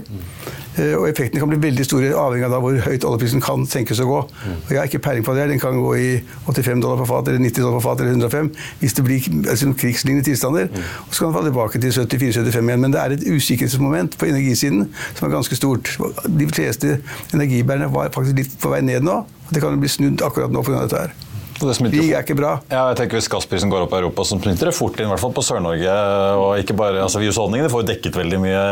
Eh, 0.75 0.93
og 0.97 1.07
effektene 1.09 1.39
kan 1.39 1.51
bli 1.51 1.59
veldig 1.61 1.85
store, 1.87 2.11
avhengig 2.19 2.47
av 2.47 2.63
hvor 2.63 2.77
høyt 2.87 3.05
oljeprisen 3.07 3.43
kan 3.43 3.65
tenkes 3.69 4.01
å 4.03 4.07
gå. 4.09 4.21
Og 4.25 4.71
Jeg 4.71 4.79
har 4.79 4.89
ikke 4.89 5.03
peiling 5.05 5.25
på 5.25 5.35
det. 5.37 5.47
Den 5.51 5.61
kan 5.61 5.77
gå 5.79 5.93
i 5.99 6.09
85 6.47 6.83
dollar 6.83 7.01
på 7.01 7.07
fat, 7.11 7.29
eller 7.31 7.43
90 7.43 7.63
dollar 7.63 7.79
på 7.79 7.85
fat, 7.85 8.03
eller 8.03 8.15
105 8.15 8.51
hvis 8.81 8.97
det 8.97 9.05
blir 9.07 9.29
altså, 9.49 9.71
krigslignende 9.77 10.27
tilstander. 10.27 10.69
Og 11.07 11.13
så 11.13 11.23
kan 11.23 11.31
den 11.31 11.37
falle 11.37 11.51
tilbake 11.51 11.81
til 11.83 11.95
74-75 11.95 12.71
igjen. 12.71 12.83
Men 12.85 12.95
det 12.95 13.01
er 13.01 13.15
et 13.15 13.27
usikkerhetsmoment 13.27 14.17
på 14.19 14.29
energisiden 14.29 14.89
som 15.15 15.27
er 15.27 15.35
ganske 15.35 15.59
stort. 15.59 15.95
De 16.27 16.49
energibærerne 16.83 17.91
var 17.93 18.11
faktisk 18.15 18.37
litt 18.37 18.57
på 18.61 18.71
vei 18.73 18.81
ned 18.85 19.05
nå. 19.05 19.21
Det 19.51 19.61
kan 19.63 19.79
bli 19.79 19.89
snudd 19.91 20.23
akkurat 20.25 20.51
nå 20.51 20.63
pga. 20.65 20.83
dette 20.85 21.05
her. 21.05 21.13
Krig 21.55 22.11
er 22.11 22.21
ikke 22.23 22.37
bra. 22.37 22.57
Ja, 22.69 22.89
jeg 22.91 22.99
tenker 22.99 23.19
Hvis 23.19 23.31
gassprisen 23.31 23.71
går 23.71 23.85
opp 23.85 23.95
i 23.95 23.99
Europa, 24.01 24.25
så 24.27 24.39
smitter 24.39 24.71
det 24.71 24.75
fort 24.75 24.99
inn, 24.99 25.07
i 25.07 25.13
hvert 25.13 25.23
fall 25.23 25.35
på 25.35 25.43
Sør-Norge. 25.45 25.97
og 26.41 26.61
ikke 26.61 26.75
bare, 26.77 27.03
altså 27.05 27.23
Husholdningene 27.23 27.71
får 27.71 27.85
jo 27.85 27.91
dekket 27.93 28.23
veldig 28.23 28.41
mye 28.43 28.63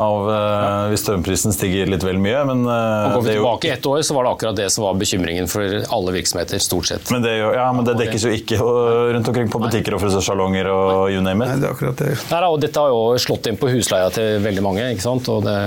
av 0.00 0.24
uh, 0.24 0.88
hvis 0.88 1.02
strømprisen 1.04 1.52
stiger 1.52 1.90
litt 1.90 2.04
vel 2.06 2.20
mye. 2.22 2.44
Men, 2.48 2.64
og 2.64 3.16
går 3.18 3.24
vi 3.26 3.34
tilbake 3.36 3.68
jo... 3.68 3.74
ett 3.74 3.88
år, 3.90 4.02
så 4.06 4.16
var 4.16 4.26
det 4.26 4.32
akkurat 4.36 4.58
det 4.62 4.68
som 4.72 4.86
var 4.86 4.96
bekymringen 5.00 5.50
for 5.50 5.76
alle 5.96 6.14
virksomheter. 6.16 6.62
stort 6.62 6.88
sett. 6.88 7.10
Men 7.12 7.24
det, 7.24 7.34
ja, 7.42 7.66
men 7.74 7.84
det 7.88 7.96
dekkes 8.00 8.26
jo 8.28 8.32
ikke 8.32 8.60
rundt 8.62 9.28
omkring 9.28 9.50
på 9.52 9.60
butikker 9.62 9.96
og 9.96 10.02
frisørsalonger 10.04 10.70
og 10.72 11.12
you 11.12 11.20
name 11.24 11.44
it. 11.44 11.52
Nei, 11.52 11.60
det 11.60 11.68
er 11.68 11.76
akkurat 11.76 12.00
det. 12.00 12.14
Nei, 12.30 12.42
og 12.46 12.58
dette 12.62 12.84
har 12.84 12.92
jo 12.92 13.02
slått 13.20 13.50
inn 13.50 13.58
på 13.60 13.70
husleia 13.72 14.08
til 14.14 14.40
veldig 14.44 14.64
mange, 14.64 14.88
ikke 14.94 15.04
sant? 15.04 15.28
og 15.32 15.44
det 15.46 15.58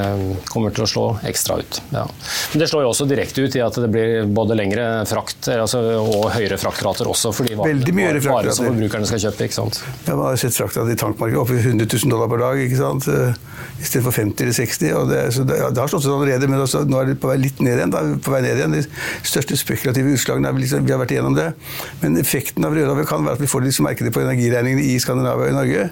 kommer 0.49 0.73
til 0.75 0.85
å 0.85 0.89
slå 0.89 1.05
ekstra 1.27 1.59
ut. 1.61 1.81
Ja. 1.93 2.05
Men 2.53 2.63
det 2.63 2.69
slår 2.71 2.85
jo 2.85 2.91
også 2.93 3.07
direkte 3.09 3.45
ut 3.45 3.57
i 3.57 3.63
at 3.63 3.77
det 3.81 3.91
blir 3.91 4.29
både 4.35 4.57
lengre 4.57 4.87
frakt 5.09 5.49
altså, 5.53 5.81
og 6.05 6.29
høyere 6.35 6.57
fraktrater 6.61 7.09
også 7.09 7.33
for 7.35 7.49
de 7.49 7.57
varene 7.57 8.53
som 8.55 8.69
forbrukerne 8.69 9.09
skal 9.09 9.23
kjøpe. 9.27 9.49
ikke 9.49 9.57
sant? 9.57 9.81
Ja, 10.05 10.15
Man 10.15 10.29
har 10.29 10.39
sett 10.41 10.57
fraktrater 10.57 10.93
i 10.93 10.99
tankmarkedet 10.99 11.41
opp 11.41 11.53
i 11.55 11.59
100 11.61 11.89
000 11.89 12.13
dollar 12.13 12.31
per 12.31 12.43
dag 12.45 12.63
ikke 12.65 12.79
sant? 12.79 13.09
istedenfor 13.81 14.11
50 14.15 14.43
eller 14.43 14.53
60. 14.55 14.93
og 14.95 15.09
Det, 15.09 15.21
det, 15.49 15.57
det 15.75 15.81
har 15.81 15.91
slått 15.91 16.05
seg 16.05 16.15
allerede, 16.15 16.47
men 16.51 16.63
også, 16.63 16.83
nå 16.87 17.01
er 17.01 17.11
det 17.11 17.17
på 17.21 17.29
vei 17.31 17.37
litt 17.41 17.59
ned 17.63 17.79
igjen. 17.79 17.93
Da, 17.93 18.03
på 18.23 18.33
vei 18.33 18.41
ned 18.45 18.61
igjen. 18.61 18.77
De 18.77 18.83
største 19.27 19.57
spekulative 19.59 20.15
utslagene 20.15 20.49
er 20.51 20.61
liksom, 20.61 20.85
vi 20.87 20.95
har 20.95 21.01
vært 21.01 21.15
igjennom 21.15 21.35
det. 21.37 21.49
Men 22.03 22.17
effekten 22.21 22.65
av 22.67 22.75
Rødhavet 22.75 23.09
kan 23.09 23.25
være 23.27 23.39
at 23.39 23.43
vi 23.43 23.51
får 23.51 23.67
liksom, 23.67 23.89
merke 23.89 24.07
det 24.07 24.13
på 24.15 24.23
energiregningene 24.23 24.87
i 24.93 24.97
Skandinavia 25.03 25.49
og 25.49 25.53
i 25.53 25.57
Norge. 25.59 25.89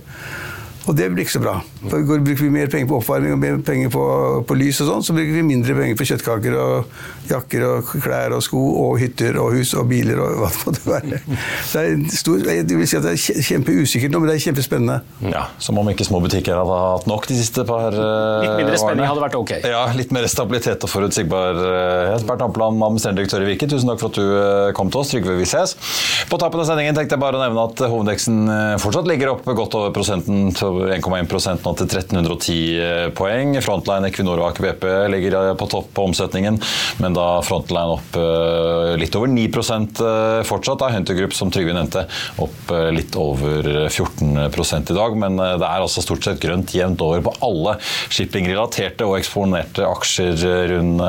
Og 0.83 0.95
det 0.97 1.07
blir 1.13 1.23
ikke 1.23 1.37
så 1.37 1.43
bra. 1.43 1.55
For 1.87 2.03
Bruker 2.23 2.43
vi 2.43 2.49
mer 2.51 2.69
penger 2.71 2.89
på 2.89 2.97
oppvarming 2.99 3.35
og 3.35 3.39
mer 3.39 3.59
penger 3.63 3.91
på, 3.93 4.03
på 4.47 4.55
lys, 4.59 4.81
og 4.83 4.89
sånn, 4.89 5.03
så 5.07 5.15
bruker 5.15 5.35
vi 5.35 5.43
mindre 5.47 5.75
penger 5.77 5.97
på 5.99 6.07
kjøttkaker 6.09 6.57
og 6.59 7.29
jakker 7.29 7.63
og 7.69 7.91
klær 8.03 8.35
og 8.35 8.43
sko 8.43 8.59
og 8.81 8.97
hytter 8.99 9.37
og 9.39 9.55
hus 9.55 9.71
og 9.79 9.87
biler 9.91 10.19
og 10.19 10.41
hva 10.41 10.49
det 10.51 10.63
måtte 10.67 10.83
være. 10.91 11.19
Så 11.69 11.83
det 11.83 11.93
er, 11.93 12.03
stor, 12.19 12.43
jeg 12.51 12.67
vil 12.67 12.89
si 12.89 12.99
at 12.99 13.07
det 13.07 13.13
er 13.15 13.45
kjempeusikkert 13.49 14.13
nå, 14.13 14.21
men 14.23 14.31
det 14.31 14.35
er 14.35 14.43
kjempespennende. 14.47 14.97
Ja, 15.33 15.45
Som 15.63 15.79
om 15.79 15.91
ikke 15.91 16.07
små 16.07 16.19
butikker 16.23 16.59
hadde 16.59 16.79
hatt 16.83 17.07
nok 17.09 17.27
de 17.31 17.39
siste 17.39 17.65
par 17.69 17.89
årene. 17.93 18.43
Litt 18.43 18.59
mindre 18.59 18.81
spenning 18.81 19.07
hadde 19.07 19.23
vært 19.23 19.39
ok. 19.39 19.55
Ja, 19.63 19.85
litt 19.95 20.11
mer 20.15 20.27
stabilitet 20.31 20.83
og 20.83 20.91
forutsigbarhet. 20.91 22.27
Bernt 22.27 22.45
Ampland, 22.45 22.83
administrerende 22.83 23.23
direktør 23.23 23.45
i 23.45 23.49
Virke, 23.53 23.69
tusen 23.71 23.91
takk 23.91 24.03
for 24.03 24.11
at 24.11 24.19
du 24.19 24.35
eh, 24.35 24.73
kom 24.75 24.91
til 24.91 25.03
oss. 25.03 25.13
Trygve, 25.13 25.37
vi 25.39 25.47
ses. 25.47 25.75
På 26.31 26.39
tappen 26.41 26.61
av 26.63 26.67
sendingen 26.67 26.95
tenkte 26.97 27.15
jeg 27.17 27.23
bare 27.23 27.39
å 27.39 27.43
nevne 27.43 27.65
at 27.69 27.83
hovedveksten 27.87 28.43
eh, 28.49 28.75
fortsatt 28.83 29.07
ligger 29.09 29.33
opp 29.35 29.47
godt 29.53 29.79
over 29.79 29.93
prosenten 29.95 30.51
til 30.57 30.72
1,1 30.88 31.63
nå 31.63 31.73
til 31.77 31.88
1310 31.88 32.55
eh, 32.79 33.07
poeng. 33.15 33.55
Frontline 33.63 34.09
Equinor 34.09 34.41
og 34.41 34.49
Aker 34.49 34.67
BP 34.67 34.86
ligger 35.13 35.38
eh, 35.39 35.51
på 35.59 35.67
topp 35.71 35.91
på 35.95 36.07
omsetningen, 36.09 36.59
men 37.03 37.17
da 37.17 37.27
Frontline 37.45 37.95
opp 37.97 38.17
eh, 38.19 38.93
litt 38.99 39.15
over 39.19 39.31
9 39.31 39.47
fortsatt. 40.47 40.81
Da 40.81 40.89
Hunter 40.93 41.17
Group, 41.17 41.36
som 41.38 41.51
Trygve 41.53 41.75
nevnte, 41.75 42.05
opp 42.41 42.71
litt 42.95 43.15
over 43.19 43.67
14 43.91 44.89
i 44.89 44.95
dag. 44.97 45.17
Men 45.19 45.38
det 45.38 45.67
er 45.67 45.83
altså 45.83 46.01
stort 46.03 46.25
sett 46.25 46.41
grønt 46.41 46.73
jevnt 46.73 47.01
over 47.03 47.21
på 47.27 47.33
alle 47.45 47.75
shippingrelaterte 47.83 49.05
og 49.07 49.17
eksponerte 49.19 49.86
aksjer 49.86 50.45
rundt 50.73 51.03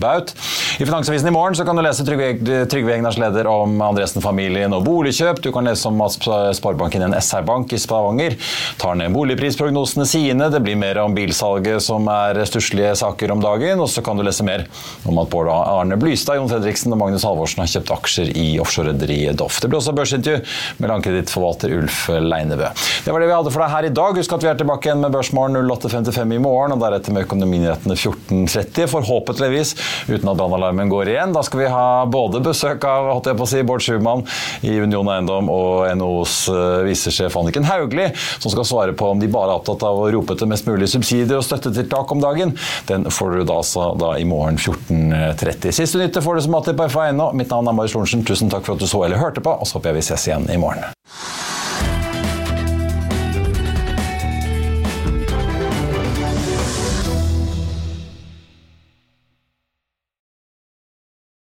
baut. 0.00 0.32
I 0.76 0.84
Finansavisen 0.84 1.30
i 1.30 1.34
morgen 1.34 1.56
kan 1.66 1.78
du 1.78 1.84
lese 1.84 2.04
Trygve 2.06 2.94
Egnars 2.94 3.18
leder 3.20 3.48
om 3.50 3.78
Andresen-familien 3.88 4.74
og 4.76 4.84
boligkjøp. 4.86 5.40
Du 5.44 5.50
kan 5.54 5.66
lese 5.68 5.88
om 5.88 6.02
at 6.04 6.18
Sparebanken 6.58 7.06
en 7.06 7.16
SR-bank 7.16 7.72
i 7.72 7.80
Stavanger 7.80 8.36
tar 8.80 8.98
ned 8.98 9.05
boligprisprognosene 9.14 10.06
sine. 10.08 10.48
Det 10.52 10.60
blir 10.64 10.78
mer 10.78 10.98
om 11.02 11.14
bilsalget 11.16 11.84
som 11.84 12.08
er 12.12 12.40
stusslige 12.48 12.94
saker 12.98 13.32
om 13.34 13.42
dagen. 13.42 13.80
Og 13.82 13.90
så 13.92 14.02
kan 14.04 14.18
du 14.18 14.24
lese 14.26 14.46
mer 14.46 14.66
om 15.06 15.18
at 15.22 15.30
Bård 15.32 15.50
Arne 15.52 15.98
Blystad, 16.00 16.40
Jon 16.40 16.50
Fredriksen 16.50 16.94
og 16.94 17.00
Magnus 17.00 17.26
Halvorsen 17.26 17.62
har 17.64 17.70
kjøpt 17.72 17.92
aksjer 17.96 18.32
i 18.36 18.46
offshorerederiet 18.62 19.38
Doff. 19.40 19.60
Det 19.62 19.70
blir 19.70 19.80
også 19.80 19.94
børsintervju 19.96 20.42
med 20.82 20.92
langkredittforvalter 20.92 21.74
Ulf 21.76 22.06
Leinebø. 22.10 22.70
Det 23.04 23.14
var 23.14 23.22
det 23.22 23.30
vi 23.30 23.36
hadde 23.36 23.52
for 23.54 23.64
deg 23.64 23.74
her 23.74 23.88
i 23.88 23.92
dag. 24.00 24.20
Husk 24.20 24.36
at 24.36 24.46
vi 24.46 24.50
er 24.52 24.60
tilbake 24.60 24.90
igjen 24.90 25.02
med 25.04 25.14
Børsmorgen 25.14 25.58
08.55 25.60 26.36
i 26.36 26.40
morgen, 26.42 26.76
og 26.76 26.82
deretter 26.82 27.14
med 27.14 27.26
Økonominyhetene 27.26 27.96
14.30. 27.98 28.90
Forhåpentligvis 28.92 29.74
uten 30.08 30.30
at 30.32 30.38
brannalarmen 30.38 30.90
går 30.92 31.12
igjen. 31.12 31.34
Da 31.36 31.44
skal 31.46 31.64
vi 31.64 31.70
ha 31.72 31.86
både 32.10 32.42
besøk 32.44 32.84
av 32.88 33.10
holdt 33.12 33.30
jeg 33.30 33.38
på 33.38 33.46
å 33.46 33.50
si, 33.50 33.62
Bård 33.66 33.84
Schumann 33.84 34.24
i 34.66 34.76
Union 34.80 35.08
Eiendom 35.12 35.50
og 35.52 35.86
NHOs 35.98 36.36
eh, 36.52 36.84
visesjef 36.86 37.36
Anniken 37.38 37.66
Hauglie, 37.68 38.12
som 38.38 38.52
skal 38.52 38.68
svare 38.68 38.95
på 38.98 39.10
om 39.12 39.20
de 39.22 39.28
bare 39.32 39.52
er 39.52 39.60
opptatt 39.60 39.84
av 39.86 40.00
å 40.00 40.08
rope 40.12 40.36
etter 40.36 40.50
mest 40.50 40.68
mulig 40.68 40.88
subsidier 40.92 41.38
og 41.38 41.46
støttetiltak 41.46 42.12
om 42.12 42.22
dagen. 42.22 42.54
Den 42.88 43.08
får 43.12 43.38
du 43.38 43.44
da, 43.48 43.60
så, 43.66 43.90
da 44.00 44.14
i 44.18 44.26
morgen 44.28 44.58
14.30. 44.58 45.76
Siste 45.76 46.00
nytte 46.02 46.24
får 46.24 46.38
du 46.38 46.46
som 46.46 46.58
alltid 46.58 46.78
på 46.78 46.88
FA.no. 46.92 47.30
Mitt 47.36 47.52
navn 47.52 47.70
er 47.70 47.76
Marius 47.76 47.96
Lorentzen. 47.96 48.24
Tusen 48.26 48.52
takk 48.52 48.66
for 48.66 48.76
at 48.76 48.84
du 48.84 48.90
så 48.90 49.04
eller 49.06 49.20
hørte 49.20 49.44
på, 49.44 49.52
og 49.52 49.68
så 49.68 49.78
håper 49.78 49.92
jeg 49.92 50.00
vi 50.00 50.06
ses 50.10 50.28
igjen 50.30 50.48
i 50.52 50.60
morgen. 50.60 50.86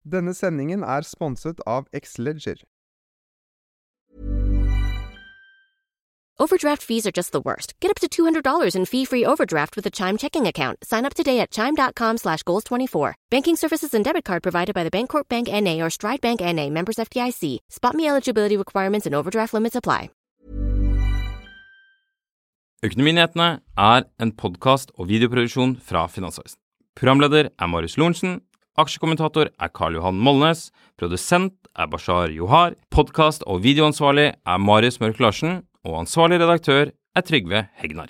Denne 0.06 0.36
sendingen 0.38 0.84
er 0.86 1.02
sponset 1.02 1.60
av 1.66 1.88
Xleger. 1.90 2.62
Overdraft 6.38 6.84
fees 6.84 7.08
are 7.08 7.14
just 7.14 7.32
the 7.32 7.40
worst. 7.40 7.74
Get 7.80 7.92
up 7.92 8.00
to 8.02 8.10
$200 8.10 8.76
in 8.76 8.86
fee-free 8.86 9.26
overdraft 9.26 9.76
with 9.78 9.86
a 9.86 9.90
Chime 9.90 10.18
checking 10.18 10.46
account. 10.48 10.78
Sign 10.84 11.06
up 11.06 11.14
today 11.14 11.40
at 11.40 11.50
Chime.com 11.50 12.18
slash 12.18 12.44
Goals24. 12.44 13.14
Banking 13.32 13.56
services 13.56 13.94
and 13.94 14.04
debit 14.04 14.26
card 14.26 14.44
provided 14.44 14.74
by 14.74 14.84
the 14.84 14.92
Bancorp 14.92 15.30
Bank 15.30 15.48
N.A. 15.50 15.82
or 15.82 15.90
Stride 15.90 16.20
Bank 16.20 16.42
N.A. 16.42 16.70
Members 16.70 16.98
FDIC. 16.98 17.60
Spot 17.70 17.96
me 17.96 18.08
eligibility 18.08 18.58
requirements 18.58 19.06
and 19.06 19.16
overdraft 19.16 19.54
limits 19.54 19.76
apply. 19.76 20.10
Økonominyhetene 22.84 23.62
er 23.80 24.04
en 24.22 24.32
podcast 24.36 24.92
og 25.00 25.08
videoproduksjon 25.10 25.78
fra 25.82 26.04
Finansavisen. 26.12 26.60
Programleder 27.00 27.48
er 27.58 27.70
Marius 27.72 27.96
Lorentzen. 27.98 28.42
Aksjekommentator 28.78 29.50
er 29.56 29.72
Karl 29.74 29.96
Johan 29.96 30.20
Molnes. 30.20 30.68
Produsent 31.00 31.56
er 31.80 31.88
Bashar 31.88 32.30
Johar. 32.36 32.76
Podcast- 32.92 33.48
og 33.48 33.64
videoansvarlig 33.64 34.34
er 34.36 34.58
Marius 34.62 35.00
Mørk 35.00 35.24
Larsen 35.24 35.64
og 35.86 36.00
ansvarlig 36.02 36.42
redaktør 36.42 36.92
er 37.16 37.26
Trygve 37.26 37.68
Hegnar. 37.80 38.10